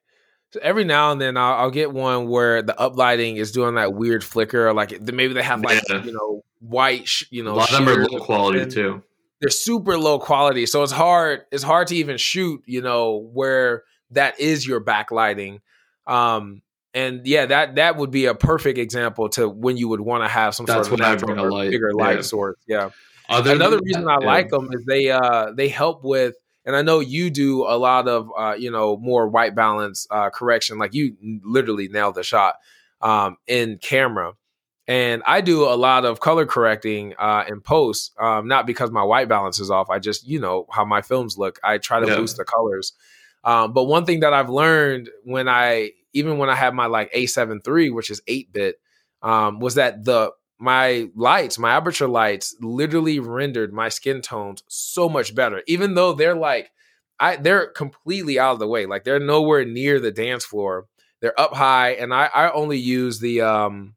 [0.50, 3.94] so every now and then I'll, I'll get one where the uplighting is doing that
[3.94, 6.04] weird flicker, or like maybe they have like Yeah.
[6.04, 9.02] you know white, sh- you know, a lot of them are low quality too
[9.40, 11.42] They're super low quality, so it's hard.
[11.52, 15.60] It's hard to even shoot, you know, where that is your backlighting.
[16.06, 16.62] Um,
[16.94, 20.28] and yeah, that that would be a perfect example to when you would want to
[20.28, 22.04] have some That's sort of I natural bring a or light, bigger yeah.
[22.04, 22.56] light source.
[22.66, 22.90] Yeah.
[23.28, 24.26] Other Another reason that, I yeah.
[24.26, 26.34] like them is they uh they help with
[26.68, 30.30] and I know you do a lot of uh you know more white balance uh
[30.30, 32.56] correction like you literally nailed the shot
[33.00, 34.34] um in camera
[34.86, 39.02] and I do a lot of color correcting uh in post um not because my
[39.02, 42.06] white balance is off I just you know how my films look I try to
[42.06, 42.16] Yeah.
[42.16, 42.92] boost the colors
[43.44, 47.10] um but one thing that I've learned when I even when I have my like
[47.12, 48.76] A7 III which is 8 bit
[49.22, 55.08] um was that the my lights, my Aputure lights, literally rendered my skin tones so
[55.08, 55.62] much better.
[55.66, 56.70] Even though they're like,
[57.20, 58.86] I they're completely out of the way.
[58.86, 60.86] Like they're nowhere near the dance floor.
[61.20, 63.94] They're up high, and I I only use the um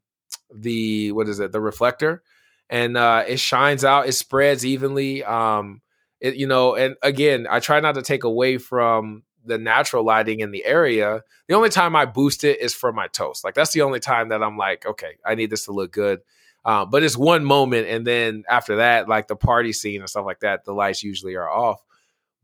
[0.54, 2.22] the what is it the reflector,
[2.68, 4.08] and uh it shines out.
[4.08, 5.24] It spreads evenly.
[5.24, 5.82] Um,
[6.20, 10.40] it you know, and again, I try not to take away from the natural lighting
[10.40, 11.22] in the area.
[11.48, 13.44] The only time I boost it is for my toast.
[13.44, 16.20] Like that's the only time that I'm like, okay, I need this to look good.
[16.64, 20.24] Uh, but it's one moment, and then after that, like the party scene and stuff
[20.24, 21.82] like that, the lights usually are off.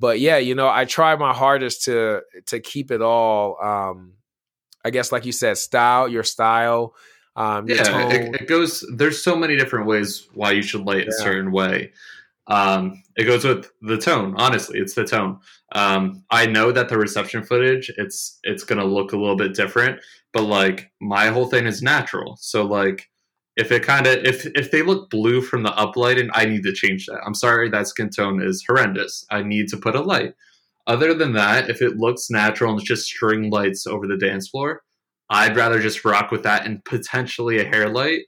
[0.01, 3.63] But yeah, you know, I try my hardest to to keep it all.
[3.63, 4.15] Um,
[4.85, 6.95] I guess, like you said, style, your style,
[7.39, 11.07] um, your yeah it, it goes there's so many different ways why you should light
[11.07, 11.93] a certain way
[12.49, 15.39] um it goes with the tone honestly it's the tone
[15.73, 20.01] um i know that the reception footage it's it's gonna look a little bit different
[20.33, 23.09] but like my whole thing is natural so like
[23.59, 26.73] if it kind of if if they look blue from the uplighting i need to
[26.73, 27.21] change that.
[27.27, 29.27] I'm sorry that skin tone is horrendous.
[29.31, 30.35] I need to put a light.
[30.87, 34.49] Other than that if it looks natural and it's just string lights over the dance
[34.49, 34.83] floor
[35.31, 38.23] I'd rather just rock with that and potentially a hair light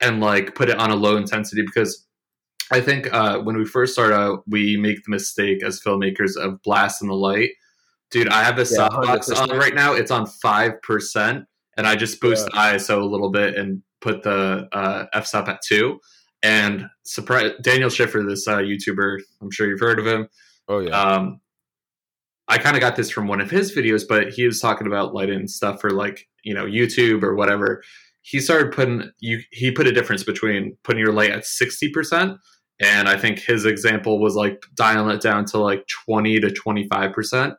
[0.00, 2.06] and like put it on a low intensity because
[2.70, 6.62] I think uh, when we first start out, we make the mistake as filmmakers of
[6.62, 7.50] blasting the light.
[8.10, 9.94] Dude, I have this Yeah, softbox on right now.
[9.94, 11.44] It's on five percent,
[11.76, 15.48] and I just boost the ISO a little bit and put the uh, f stop
[15.48, 15.98] at two.
[16.42, 20.28] And surprise, Daniel Schiffer, this uh, YouTuber, I'm sure you've heard of him.
[20.68, 21.40] oh yeah, Um,
[22.46, 25.14] I kind of got this from one of his videos, but he was talking about
[25.14, 27.82] lighting stuff for like you know YouTube or whatever.
[28.22, 29.40] He started putting you.
[29.52, 32.38] He put a difference between putting your light at sixty percent,
[32.80, 36.86] and I think his example was like dialing it down to like twenty to twenty
[36.88, 37.54] five percent.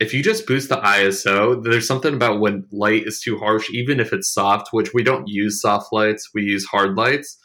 [0.00, 3.98] If you just boost the ISO, there's something about when light is too harsh, even
[3.98, 7.36] if it's soft, which we don't use soft lights, we use hard lights.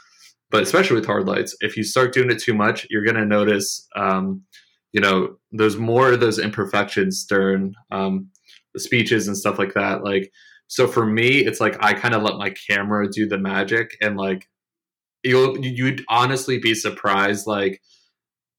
[0.51, 3.25] But especially with hard lights, if you start doing it too much, you're going to
[3.25, 4.43] notice um,
[4.93, 8.29] you know there's more of those imperfections during um,
[8.73, 10.31] the speeches and stuff like that like
[10.67, 14.15] so for me it's like i kind of let my camera do the magic and
[14.15, 14.47] like
[15.23, 17.81] you'll you'd honestly be surprised like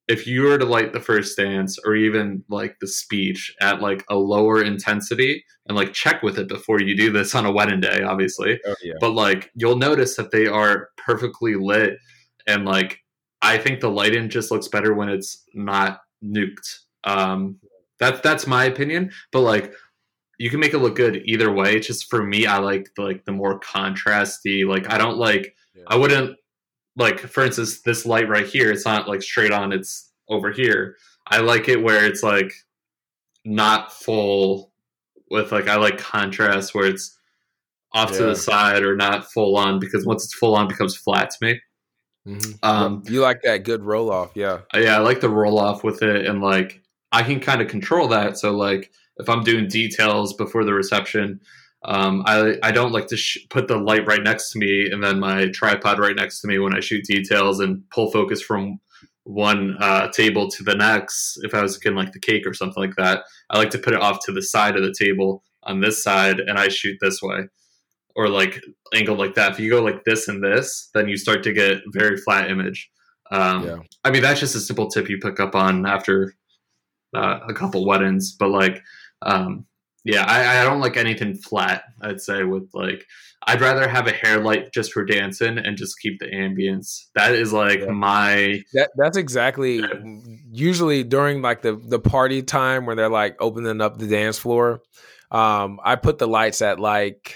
[0.06, 4.04] if you were to light the first dance or even like the speech at like
[4.10, 7.80] a lower intensity and like check with it before you do this on a wedding
[7.80, 8.60] day, obviously.
[8.66, 8.94] Oh, yeah.
[9.00, 11.98] But like you'll notice that they are perfectly lit
[12.46, 13.00] and like
[13.40, 16.80] I think the lighting just looks better when it's not nuked.
[17.04, 17.58] Um
[17.98, 19.10] that's that's my opinion.
[19.32, 19.72] But like
[20.38, 21.76] you can make it look good either way.
[21.76, 24.66] It's just for me, I like the, like the more contrasty.
[24.66, 25.84] Like I don't like Yeah.
[25.86, 26.36] I wouldn't
[26.96, 28.70] like for instance this light right here.
[28.70, 29.72] It's not like straight on.
[29.72, 30.96] It's over here.
[31.26, 32.52] I like it where it's like
[33.44, 34.72] not full
[35.30, 37.18] with like I like contrast where it's
[37.92, 40.96] off to the side or not full on because once it's full on it becomes
[40.96, 41.60] flat to me.
[42.26, 42.58] Mhm.
[42.62, 44.60] Um, you like that good roll off, yeah.
[44.74, 46.82] Uh, yeah, I like the roll off with it, and like
[47.12, 48.38] I can kind of control that.
[48.38, 51.40] So like if I'm doing details before the reception,
[51.84, 55.02] um, I I don't like to sh- put the light right next to me and
[55.02, 58.80] then my tripod right next to me when I shoot details and pull focus from
[59.24, 61.38] one uh, table to the next.
[61.42, 63.94] If I was getting like the cake or something like that, I like to put
[63.94, 67.22] it off to the side of the table on this side, and I shoot this
[67.22, 67.48] way.
[68.16, 68.62] Or like
[68.94, 69.52] angled like that.
[69.52, 72.88] If you go like this and this, then you start to get very flat image.
[73.30, 73.76] Um, Yeah.
[74.04, 76.34] I mean, that's just a simple tip you pick up on after
[77.14, 78.36] uh, a couple weddings.
[78.38, 78.82] But like,
[79.22, 79.66] um,
[80.04, 81.84] yeah, I, I don't like anything flat.
[82.02, 83.06] I'd say with like,
[83.46, 87.06] I'd rather have a hair light just for dancing and just keep the ambience.
[87.14, 87.90] That is like Yeah.
[87.90, 89.82] my That that's exactly
[90.52, 94.82] usually during like the the party time where they're like opening up the dance floor.
[95.30, 97.34] Um, I put the lights at like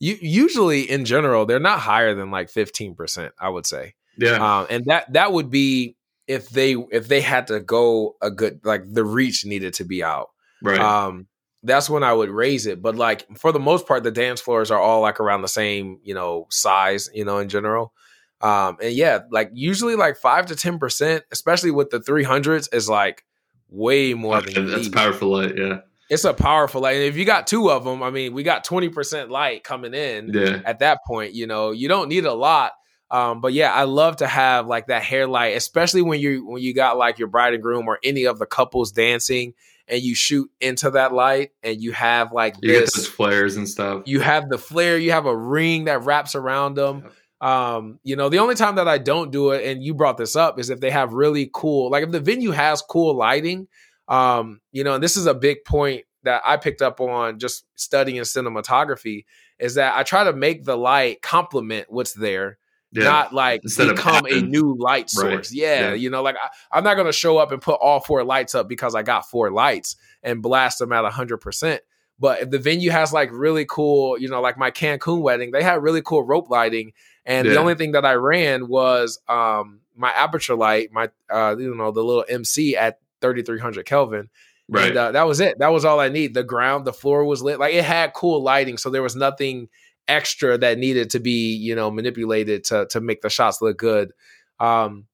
[0.00, 3.32] you usually in general they're not higher than like fifteen percent.
[3.38, 5.96] I would say, yeah um, and that that would be
[6.26, 10.04] if they if they had to go a good like the reach needed to be
[10.04, 10.28] out.
[10.62, 11.26] right Um,
[11.62, 12.80] that's when I would raise it.
[12.80, 15.98] But like for the most part, the dance floors are all like around the same,
[16.02, 17.92] you know, size, you know, in general.
[18.40, 22.68] Um, and yeah, like usually like five to ten percent, especially with the three hundreds,
[22.68, 23.24] is like
[23.68, 24.92] way more than that's need.
[24.92, 25.58] powerful light.
[25.58, 26.96] Yeah It's a powerful light.
[26.96, 29.94] And if you got two of them, I mean, we got twenty percent light coming
[29.94, 31.34] in yeah at that point.
[31.34, 32.72] You know, you don't need a lot.
[33.10, 36.62] Um, but yeah, I love to have like that hair light, especially when you when
[36.62, 39.54] you got like your bride and groom or any of the couples dancing,
[39.88, 43.56] and you shoot into that light, and you have like you get this those flares
[43.56, 44.02] and stuff.
[44.06, 47.04] you have the flare you have a ring that wraps around them.
[47.40, 50.34] Um you know the only time that i don't do it and you brought this
[50.34, 53.68] up is if they have really cool like if the venue has cool lighting
[54.08, 57.64] um you know and this is a big point that i picked up on just
[57.76, 59.24] studying cinematography
[59.60, 62.58] is that i try to make the light complement what's there
[62.92, 63.04] yeah.
[63.04, 65.32] not like Instead become a new light Right.
[65.32, 65.52] source.
[65.52, 65.94] Yeah, Yeah.
[65.94, 68.68] you know, like I, I'm not gonna show up and put all four lights up
[68.68, 71.82] because I got four lights and blast them at hundred percent.
[72.20, 75.62] But if the venue has like really cool, you know, like my Cancun wedding, they
[75.62, 76.92] had really cool rope lighting,
[77.24, 81.74] and the only thing that I ran was um my Aputure light, my uh you
[81.74, 84.28] know the little MC at 3300 Kelvin.
[84.68, 84.88] right.
[84.88, 85.58] And uh, that was it.
[85.58, 86.34] That was all I need.
[86.34, 87.58] The ground, the floor was lit.
[87.58, 89.68] Like it had cool lighting, so there was nothing
[90.08, 94.12] extra that needed to be, you know, manipulated to to make the shots look good.
[94.58, 95.06] Um,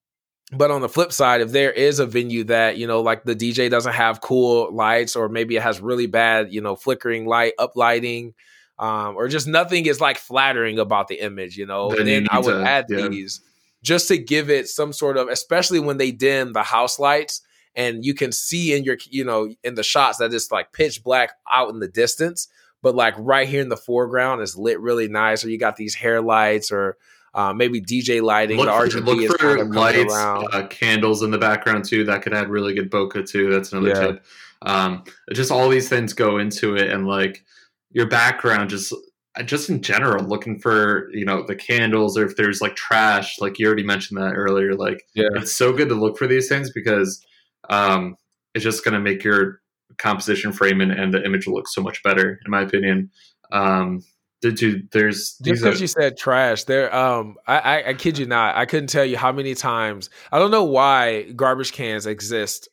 [0.51, 3.35] but on the flip side, if there is a venue that you know, like the
[3.35, 7.53] DJ doesn't have cool lights, or maybe it has really bad, you know, flickering light,
[7.59, 8.33] up lighting,
[8.79, 12.39] um, or just nothing is like flattering about the image, you know, Then then, I
[12.39, 13.07] would to- add yeah.
[13.07, 13.41] these
[13.81, 17.41] just to give it some sort of, especially when they dim the house lights
[17.75, 21.03] and you can see in your, you know, in the shots that it's like pitch
[21.03, 22.47] black out in the distance,
[22.85, 25.95] but like right here in the foreground is lit really nice, or you got these
[25.95, 26.97] hair lights or
[27.33, 28.57] uh, maybe DJ lighting.
[28.59, 32.03] Look the for, RGB look is kind of lights, uh, candles in the background too.
[32.03, 33.49] That could add really good bokeh too.
[33.49, 33.99] That's another Yeah.
[34.11, 34.25] tip.
[34.61, 37.43] Um, just all these things go into it, and like
[37.89, 38.93] your background, just
[39.35, 43.41] uh, just in general, looking for you know the candles, or if there's like trash,
[43.41, 44.75] like you already mentioned that earlier.
[44.75, 45.29] Like Yeah.
[45.33, 47.19] it's so good to look for these things because
[47.67, 48.15] um,
[48.53, 49.59] it's just going to make your
[49.97, 53.09] composition framing and the image looks so much better, in my opinion.
[53.51, 54.03] Um,
[54.41, 54.83] did you?
[54.91, 56.93] There's Just these because are, you said trash, there.
[56.93, 58.55] Um, I, I I kid you not.
[58.55, 60.09] I couldn't tell you how many times.
[60.31, 62.69] I don't know why garbage cans exist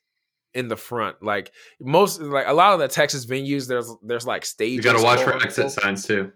[0.54, 1.22] in the front.
[1.22, 4.76] Like most, like a lot of the Texas venues, there's there's like stages.
[4.76, 6.32] you got to watch for exit signs too.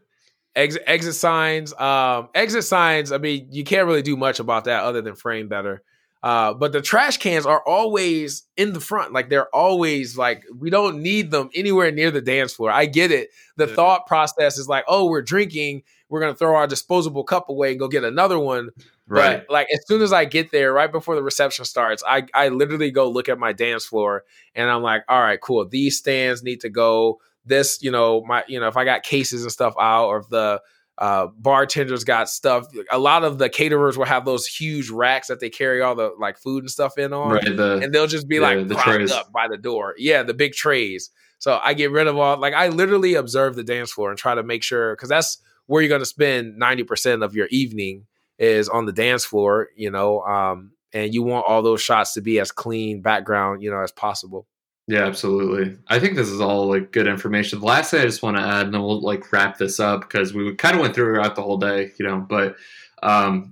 [0.55, 4.85] exit exit signs um exit signs i mean you can't really do much about that
[4.85, 5.83] other than frame better
[6.27, 10.71] uh but the trash cans are always in the front like they're always like we
[10.71, 13.75] don't need them anywhere near the dance floor i get it the Yeah.
[13.75, 17.79] thought process is like oh we're drinking we're gonna throw our disposable cup away and
[17.79, 18.71] go get another one
[19.09, 19.45] Right.
[19.47, 22.49] but like as soon as I get there, right before the reception starts, I I
[22.49, 25.65] literally go look at my dance floor and I'm like, all right, cool.
[25.65, 27.21] These stands need to go.
[27.45, 30.29] This, you know, my you know, if I got cases and stuff out, or if
[30.29, 30.61] the
[30.99, 32.67] uh, bartenders got stuff.
[32.91, 36.15] A lot of the caterers will have those huge racks that they carry all the
[36.19, 38.75] like food and stuff in on, right, the, and they'll just be yeah, like the
[38.77, 39.13] trays.
[39.13, 39.95] up by the door.
[39.99, 41.11] Yeah, the big trays.
[41.39, 42.39] So I get rid of all.
[42.39, 45.83] Like I literally observe the dance floor and try to make sure because that's where
[45.83, 48.07] you're going to spend ninety percent of your evening
[48.39, 49.69] is on the dance floor.
[49.77, 53.71] You know, um, and you want all those shots to be as clean background, you
[53.71, 54.47] know, as possible.
[54.89, 55.77] Yeah, absolutely.
[55.89, 57.59] I think this is all like good information.
[57.59, 60.03] The last thing I just want to add, and then we'll like wrap this up
[60.03, 62.19] because we kind of went through throughout the whole day, you know.
[62.29, 62.57] But
[63.03, 63.51] um,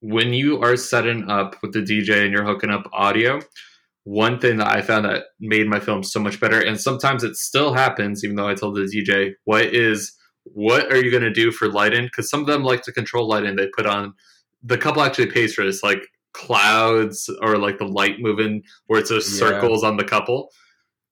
[0.00, 3.40] when you are setting up with the DJ and you're hooking up audio,
[4.04, 7.34] one thing that I found that made my film so much better, and sometimes it
[7.34, 10.12] still happens, even though I told the DJ, what is
[10.44, 12.04] what are you going to do for lighting?
[12.04, 13.56] Because some of them like to control lighting.
[13.56, 14.14] They put on
[14.62, 19.10] the couple actually pays for this, like clouds or like the light moving where it's
[19.10, 19.48] just Yeah.
[19.48, 20.50] circles on the couple.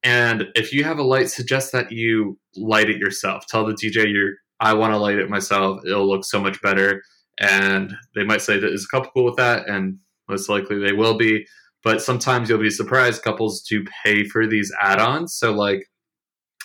[0.05, 3.46] And if you have a light, suggest that you light it yourself.
[3.46, 5.80] Tell the DJ you're I want to light it myself.
[5.84, 7.02] It'll look so much better.
[7.40, 9.98] And they might say that is a couple cool with that, and
[10.28, 11.46] most likely they will be.
[11.82, 15.34] But sometimes you'll be surprised couples do pay for these add-ons.
[15.34, 15.86] So like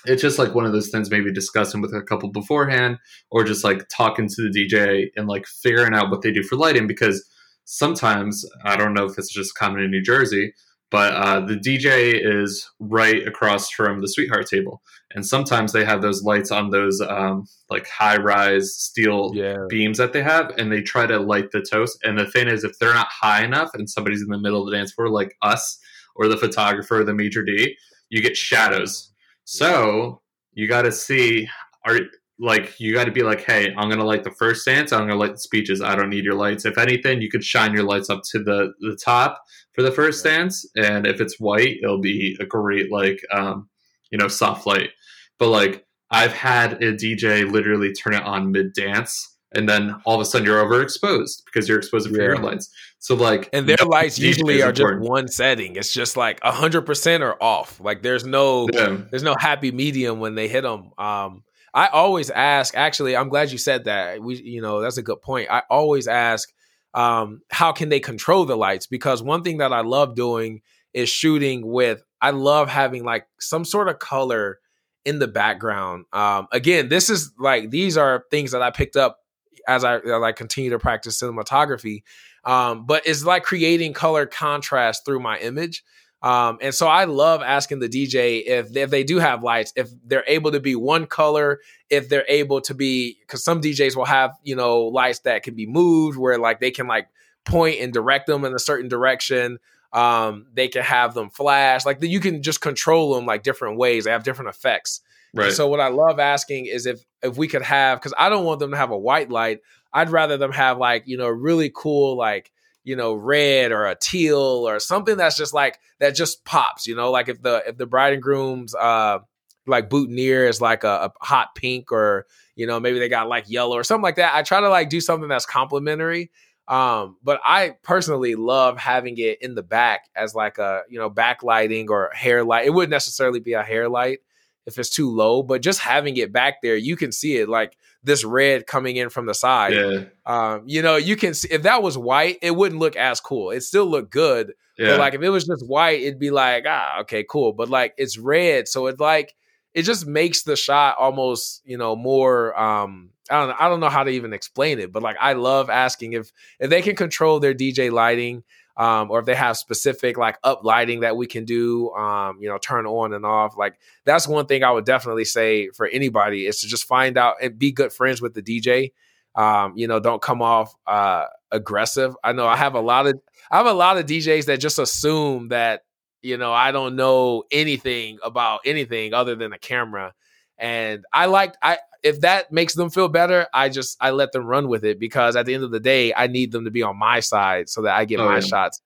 [0.06, 2.98] it's just like one of those things maybe discussing with a couple beforehand
[3.32, 6.56] or just like talking to the DJ and like figuring out what they do for
[6.56, 7.28] lighting because
[7.66, 10.54] sometimes I don't know if it's just common in New Jersey,
[10.92, 14.82] but uh, the DJ is right across from the sweetheart table,
[15.14, 19.98] and sometimes they have those lights on those um, like high rise steel Yeah, beams
[20.00, 22.00] that they have, and they try to light the toast.
[22.04, 24.70] And the thing is, if they're not high enough, and somebody's in the middle of
[24.70, 25.80] the dance floor, like us
[26.16, 27.76] or the photographer or the maître d',
[28.10, 29.12] you get shadows.
[29.46, 30.22] So
[30.54, 31.48] you got to see
[31.86, 32.00] are
[32.40, 34.92] like you got to be like, hey, I'm gonna light the first dance.
[34.94, 35.82] I'm gonna light the speeches.
[35.82, 36.66] I don't need your lights.
[36.66, 39.42] If anything, you could shine your lights up to the the top
[39.74, 40.38] for the first Yeah.
[40.38, 43.68] dance, and if it's white, it'll be a great like um
[44.12, 44.92] you know soft light.
[45.38, 49.36] But like I've had a DJ literally turn it on mid dance.
[49.56, 52.70] And then all of a sudden you're overexposed because you're exposed to your lights.
[53.00, 55.76] So like and their no lights usually are just one setting.
[55.76, 57.80] It's just like hundred percent or off.
[57.80, 58.98] Like there's no Yeah.
[59.10, 60.92] there's no happy medium when they hit them.
[61.00, 61.44] Um,
[61.74, 62.76] I always ask.
[62.76, 64.22] Actually, I'm glad you said that.
[64.22, 65.50] We, you know, that's a good point.
[65.50, 66.52] I always ask,
[66.94, 68.88] um, how can they control the lights?
[68.88, 70.62] Because one thing that I love doing
[70.94, 72.04] is shooting with.
[72.22, 74.60] I love having like some sort of color
[75.06, 76.06] in the background.
[76.12, 79.20] Um, again, this is like these are things that I picked up
[79.68, 82.04] as I I continue to practice cinematography.
[82.44, 85.84] Um, but it's like creating color contrast through my image.
[86.22, 89.90] Um, and so I love asking the DJ if if they do have lights, if
[90.06, 94.06] they're able to be one color, if they're able to be because some DJs will
[94.06, 97.08] have you know lights that can be moved where like they can like
[97.46, 99.60] point and direct them in a certain direction.
[99.94, 104.04] Um, they can have them flash like you can just control them like different ways.
[104.04, 105.02] They have different effects.
[105.34, 105.54] And Right.
[105.54, 108.60] So what I love asking is if if we could have because I don't want
[108.60, 109.62] them to have a white light.
[109.92, 112.52] I'd rather them have like you know really cool like
[112.90, 116.88] you know red or a teal or something that's just like that just pops.
[116.88, 119.20] You know, like if the if the bride and groom's uh
[119.68, 122.26] like boutonniere is like a, a hot pink or
[122.56, 124.34] you know maybe they got like yellow or something like that.
[124.34, 126.32] I try to like do something that's complementary.
[126.68, 131.12] Um, but I personally love having it in the back as like a you know
[131.12, 132.66] backlighting or hair light.
[132.66, 134.22] It wouldn't necessarily be a hair light
[134.66, 137.78] if it's too low, but just having it back there, you can see it like
[138.04, 139.74] this red coming in from the side.
[139.74, 140.04] yeah.
[140.26, 143.52] Um, you know, you can see if that was white, it wouldn't look as cool.
[143.52, 144.90] It still look good, Yeah.
[144.92, 147.52] but like if it was just white, it'd be like, ah, okay, cool.
[147.54, 149.34] But like it's red, so it like
[149.74, 153.80] it just makes the shot almost, you know, more um I don't know, I don't
[153.80, 156.96] know how to even explain it, but like I love asking if if they can
[156.96, 158.44] control their DJ lighting,
[158.80, 162.48] um, or if they have specific like up lighting that we can do, um, you
[162.48, 163.58] know, turn on and off.
[163.58, 167.36] Like that's one thing I would definitely say for anybody is to just find out
[167.42, 168.94] and be good friends with the DJ.
[169.36, 172.16] Um, you know, don't come off uh aggressive.
[172.24, 173.20] I know I have a lot of
[173.52, 175.82] I have a lot of DJs that just assume that,
[176.22, 180.14] you know, I don't know anything about anything other than a camera.
[180.58, 184.46] And I like I if that makes them feel better, I just I let them
[184.46, 186.84] run with it because at the end of the day, I need them to be
[186.84, 188.40] on my side so that I get Oh, my yeah.
[188.42, 188.82] shots.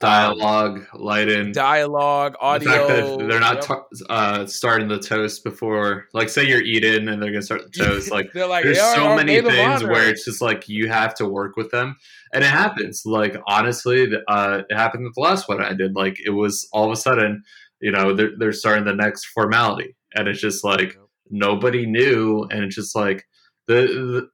[0.00, 1.52] Dialogue, lighting.
[1.52, 2.70] Dialogue, the audio.
[2.70, 7.22] fact that they're not t- uh, starting the toast before, like, say you're eating and
[7.22, 8.10] they're gonna start the toast.
[8.10, 11.14] Like, they're like there's "They are so many things where it's just like you have
[11.16, 11.96] to work with them,
[12.32, 13.02] and it happens.
[13.06, 15.94] Like, honestly, uh, it happened with the last one I did.
[15.94, 17.42] Like, it was all of a sudden,
[17.80, 20.98] you know, they're they're starting the next formality, and it's just like
[21.30, 23.24] nobody knew, and it's just like
[23.66, 24.28] the, the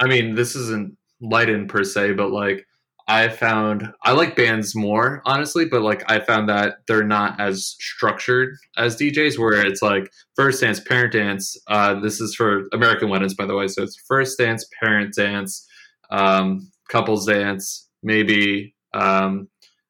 [0.00, 2.66] I mean, this isn't lighten per se, but like
[3.08, 7.76] I found I like bands more honestly, but like I found that they're not as
[7.80, 11.56] structured as DJs, where it's like first dance, parent dance.
[11.68, 13.68] Uh, this is for American weddings, by the way.
[13.68, 15.66] So it's first dance, parent dance,
[16.10, 19.48] um, couples dance, maybe um,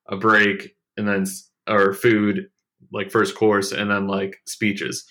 [0.09, 1.27] a break, and then
[1.69, 2.47] or food,
[2.93, 5.05] like first course, and then like speeches.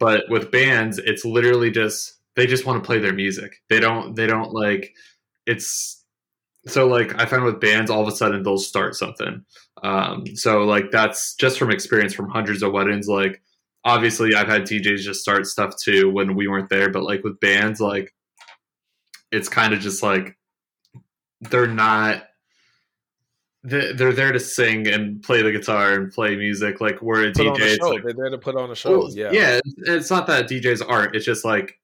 [0.00, 3.62] But with bands, it's literally just they just want to play their music.
[3.68, 4.94] They don't they don't like
[5.46, 6.04] it's
[6.66, 9.44] so like I find with bands all of a sudden they'll start something.
[9.82, 13.40] Um so like that's just from experience from hundreds of weddings like
[13.84, 17.40] obviously I've had DJs just start stuff too when we weren't there but like with
[17.40, 18.14] bands like
[19.32, 20.36] it's kind of just like
[21.40, 22.24] they're not
[23.62, 27.46] they're there to sing and play the guitar and play music like we're a put
[27.46, 27.78] DJ.
[27.78, 28.98] A like, they're there to put on a show.
[28.98, 29.60] Well, yeah, yeah.
[29.86, 31.14] It's not that DJs aren't.
[31.14, 31.78] It's just like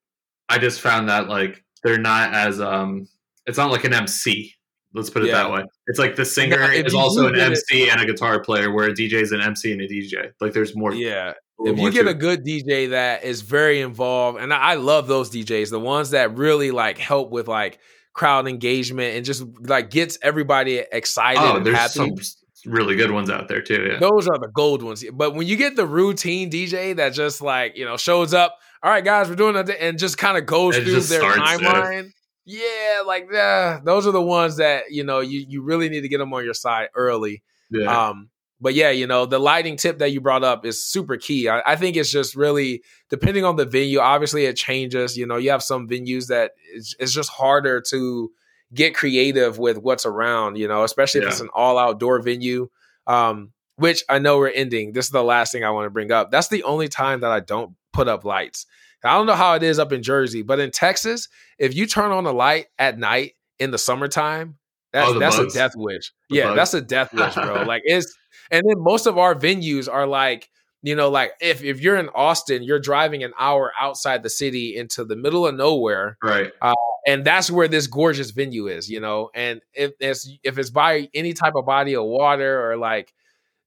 [0.49, 3.09] I just found that like they're not as um.
[3.47, 4.53] It's not like an MC.
[4.93, 5.45] Let's put it yeah.
[5.45, 5.65] that way.
[5.87, 8.89] It's like the singer now, is also an MC it, and a guitar player, where
[8.89, 10.33] a DJ is an MC and a DJ.
[10.41, 10.95] Like there's more.
[10.95, 11.35] Yeah.
[11.59, 15.71] If you get a good DJ that is very involved, and I love those DJs,
[15.71, 17.79] the ones that really like help with like
[18.17, 21.93] crowd engagement and just like gets everybody excited oh, and happy.
[21.93, 22.17] Some
[22.65, 23.89] really good ones out there too.
[23.93, 23.99] Yeah.
[23.99, 25.05] Those are the gold ones.
[25.13, 28.91] But when you get the routine DJ that just like, you know, shows up, all
[28.91, 32.11] right, guys, we're doing it and just kind of goes through their timeline.
[32.47, 36.09] Yeah, like yeah, those are the ones that, you know, you you really need to
[36.09, 37.43] get them on your side early.
[37.71, 38.09] Yeah.
[38.09, 38.31] Um,
[38.61, 41.49] but yeah, you know, the lighting tip that you brought up is super key.
[41.49, 43.99] I, I, think it's just really depending on the venue.
[43.99, 45.17] Obviously, it changes.
[45.17, 48.31] You know, you have some venues that it's, it's just harder to
[48.73, 50.57] get creative with what's around.
[50.57, 51.27] You know, especially yeah.
[51.27, 52.69] if it's an all outdoor venue.
[53.07, 54.93] Um, which I know we're ending.
[54.93, 56.31] This is the last thing I want to bring up.
[56.31, 58.67] That's the only time that I don't put up lights.
[59.05, 61.29] I don't know how it is up in Jersey, but in Texas,
[61.59, 64.57] if you turn on a light at night in the summertime,
[64.93, 66.13] that's, oh, that's a death wish.
[66.31, 66.57] The yeah, bugs.
[66.57, 67.63] that's a death wish, bro.
[67.67, 68.17] like it's
[68.51, 70.49] and then most of our venues are like,
[70.83, 74.77] you know, like if if you're in Austin, you're driving an hour outside the city
[74.77, 76.53] into the middle of nowhere, right?
[76.61, 76.75] Uh,
[77.07, 79.31] and that's where this gorgeous venue is, you know.
[79.35, 83.13] And if it's if it's by any type of body of water or like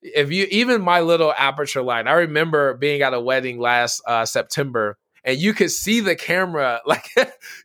[0.01, 4.25] if you even my little Aputure line, I remember being at a wedding last uh,
[4.25, 7.07] September and you could see the camera like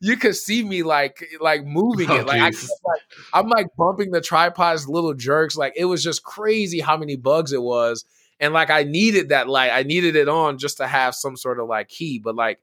[0.01, 3.01] you could see me like like moving oh, it like, I, like
[3.33, 7.53] i'm like bumping the tripod's little jerks like it was just crazy how many bugs
[7.53, 8.05] it was
[8.41, 11.61] and like i needed that light i needed it on just to have some sort
[11.61, 12.61] of like key but like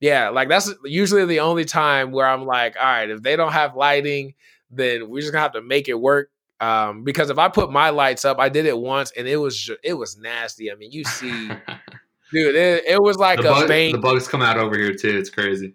[0.00, 3.52] yeah like that's usually the only time where i'm like all right if they don't
[3.52, 4.34] have lighting
[4.70, 6.30] then we're just gonna have to make it work
[6.60, 9.70] um, because if I put my lights up, I did it once and it was
[9.82, 10.70] it was nasty.
[10.70, 11.50] I mean, you see
[12.32, 12.54] dude.
[12.54, 13.92] It, it was like the a bang.
[13.92, 15.16] The bugs come out over here too.
[15.18, 15.74] It's crazy.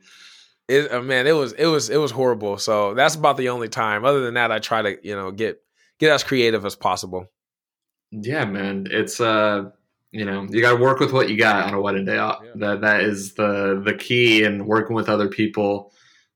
[0.67, 2.57] It, uh, man, it was it was it was horrible.
[2.57, 4.03] So that's about the only time.
[4.03, 5.61] Other than that, I try to you know get
[5.99, 7.27] get as creative as possible.
[8.11, 8.87] Yeah, man.
[8.89, 9.69] It's uh
[10.11, 12.15] you know you got to work with what you got on a wedding day.
[12.15, 12.39] Yeah.
[12.55, 15.91] That that is the the key, and working with other people.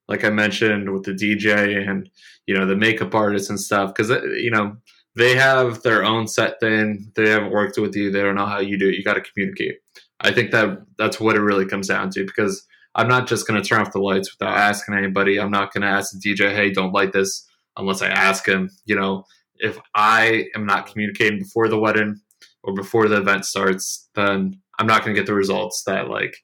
[0.08, 2.10] Like I mentioned with the DJ and
[2.46, 4.78] you know the makeup artists and stuff, because uh, you know
[5.16, 7.12] they have their own set thing.
[7.16, 8.12] They haven't worked with you.
[8.12, 8.96] They don't know how you do it.
[8.96, 9.80] You got to communicate.
[10.22, 12.66] I think that that's what it really comes down to because
[12.96, 15.40] I'm not just going to turn off the lights without asking anybody.
[15.40, 17.48] I'm not going to ask the DJ, hey, don't light this
[17.78, 18.70] unless I ask him.
[18.86, 19.24] You know,
[19.56, 22.20] if I am not communicating before the wedding
[22.64, 26.36] or before the event starts, then I'm not going to get the results that like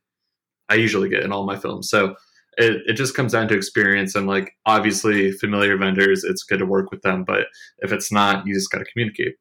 [0.69, 1.89] I usually get in all my films.
[1.89, 2.15] So
[2.57, 6.65] it, it just comes down to experience and like obviously familiar vendors, it's good to
[6.65, 7.23] work with them.
[7.23, 7.47] But
[7.79, 9.35] if it's not, you just got to communicate.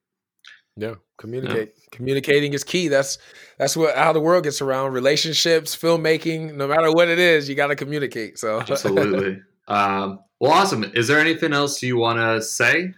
[0.77, 1.73] Yeah, communicate.
[1.77, 1.85] Yeah.
[1.93, 2.89] Communicating is key.
[2.89, 3.19] That's
[3.59, 4.93] that's what how the world gets around.
[4.93, 8.39] Relationships, filmmaking, no matter what it is, you got to communicate.
[8.39, 9.41] So absolutely.
[9.69, 10.85] um, well, awesome.
[10.95, 12.93] Is there anything else you want to say?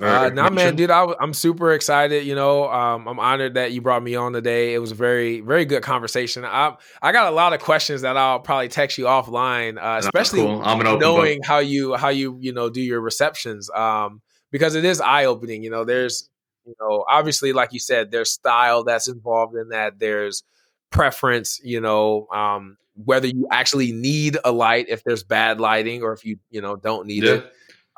[0.00, 2.24] Uh, nah, man, dude, I, am super excited.
[2.24, 4.72] You know, um, I'm honored that you brought me on today.
[4.72, 6.42] It was a very, very good conversation.
[6.46, 10.40] I, I got a lot of questions that I'll probably text you offline, uh, especially
[10.40, 10.62] cool.
[10.62, 11.46] knowing book.
[11.46, 13.68] how you, how you, you know, do your receptions.
[13.68, 15.62] Um, because it is eye opening.
[15.62, 16.29] You know, there's
[16.70, 19.98] you know, obviously, like you said, there's style that's involved in that.
[19.98, 20.44] There's
[20.90, 26.12] preference, you know, um, whether you actually need a light if there's bad lighting or
[26.12, 27.32] if you, you know, don't need yeah.
[27.32, 27.52] it.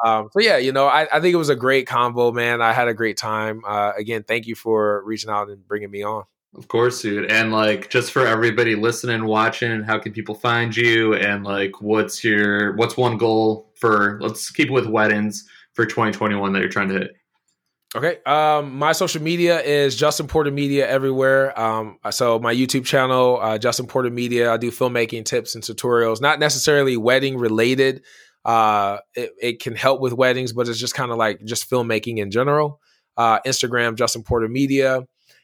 [0.05, 2.61] Um, so yeah, you know, I, I, think it was a great convo, man.
[2.61, 3.63] I had a great time.
[3.65, 6.25] Uh, again, thank you for reaching out and bringing me on.
[6.57, 7.31] Of course, dude.
[7.31, 11.15] And like, just for everybody listening, watching, how can people find you?
[11.15, 14.19] And like, what's your what's one goal for?
[14.21, 17.17] Let's keep it with weddings for 2021 that you're trying to hit.
[17.95, 18.19] Okay.
[18.25, 21.59] Um, my social media is Justin Porter Media everywhere.
[21.61, 26.21] Um, so my YouTube channel, uh, Justin Porter Media, I do filmmaking tips and tutorials,
[26.21, 28.03] not necessarily wedding related.
[28.47, 32.17] Uh, it, it can help with weddings, but it's just kind of like just filmmaking
[32.17, 32.81] in general.
[33.19, 35.03] Uh, Instagram, Justin Porter Media,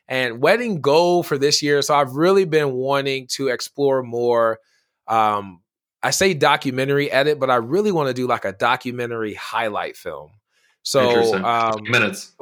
[0.08, 1.82] and wedding goal for this year.
[1.82, 4.58] So I've really been wanting to explore more.
[5.06, 5.60] Um,
[6.02, 10.30] I say documentary edit, but I really want to do like a documentary highlight film.
[10.88, 12.32] So um, minutes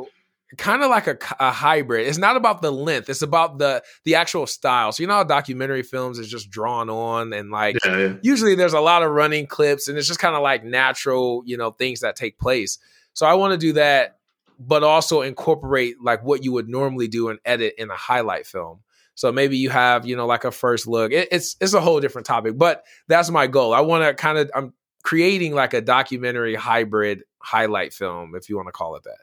[0.57, 2.07] kind of like a, a, hybrid.
[2.07, 4.93] It's not about the length; it's about the the actual style.
[4.93, 8.15] So you know how documentary films is just drawn on, and like yeah, yeah.
[8.23, 11.57] usually there's a lot of running clips, and it's just kind of like natural, you
[11.57, 12.79] know, things that take place.
[13.15, 14.19] So I want to do that,
[14.59, 18.81] but also incorporate like what you would normally do and edit in a highlight film.
[19.15, 21.11] So maybe you have, you know, like a first look.
[21.11, 23.75] It, it's it's a whole different topic, but that's my goal.
[23.75, 28.57] I want to kind of I'm creating like a documentary hybrid highlight film, if you
[28.57, 29.19] want to call it that.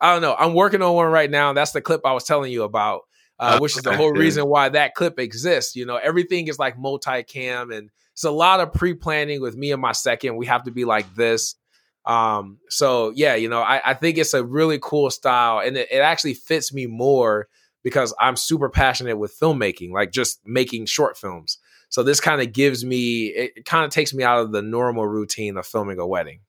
[0.00, 0.34] I don't know.
[0.34, 1.52] I'm working on one right now.
[1.52, 3.02] That's the clip I was telling you about,
[3.38, 5.74] uh, which is the whole reason why that clip exists.
[5.74, 9.72] You know, everything is like multicam and it's a lot of pre planning with me
[9.72, 10.36] and my second.
[10.36, 11.56] We have to be like this.
[12.04, 15.88] Um, so yeah, you know, I, I think it's a really cool style and it,
[15.90, 17.48] it actually fits me more
[17.82, 21.58] because I'm super passionate with filmmaking, like just making short films.
[21.90, 25.06] So this kind of gives me, it kind of takes me out of the normal
[25.06, 26.40] routine of filming a wedding.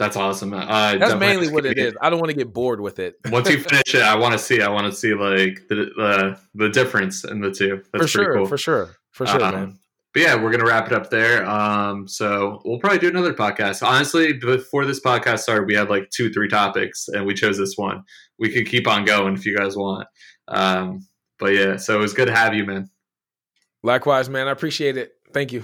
[0.00, 0.54] That's awesome.
[0.54, 1.92] Uh, That's mainly what it is.
[2.00, 3.16] I don't want to get bored with it.
[3.26, 4.62] Once you finish it, I want to see.
[4.62, 7.82] I want to see like the the, the difference in the two.
[7.92, 8.34] That's for sure.
[8.34, 8.46] Cool.
[8.46, 8.96] For sure.
[9.10, 9.78] For sure, um, man.
[10.14, 11.44] But yeah, we're gonna wrap it up there.
[11.44, 13.86] Um, so we'll probably do another podcast.
[13.86, 17.74] Honestly, before this podcast started, we had like two, three topics, and we chose this
[17.76, 18.02] one.
[18.38, 20.08] We could keep on going if you guys want.
[20.48, 21.06] Um,
[21.38, 22.88] but yeah, so it was good to have you, man.
[23.82, 24.48] Likewise, man.
[24.48, 25.12] I appreciate it.
[25.34, 25.62] Thank you.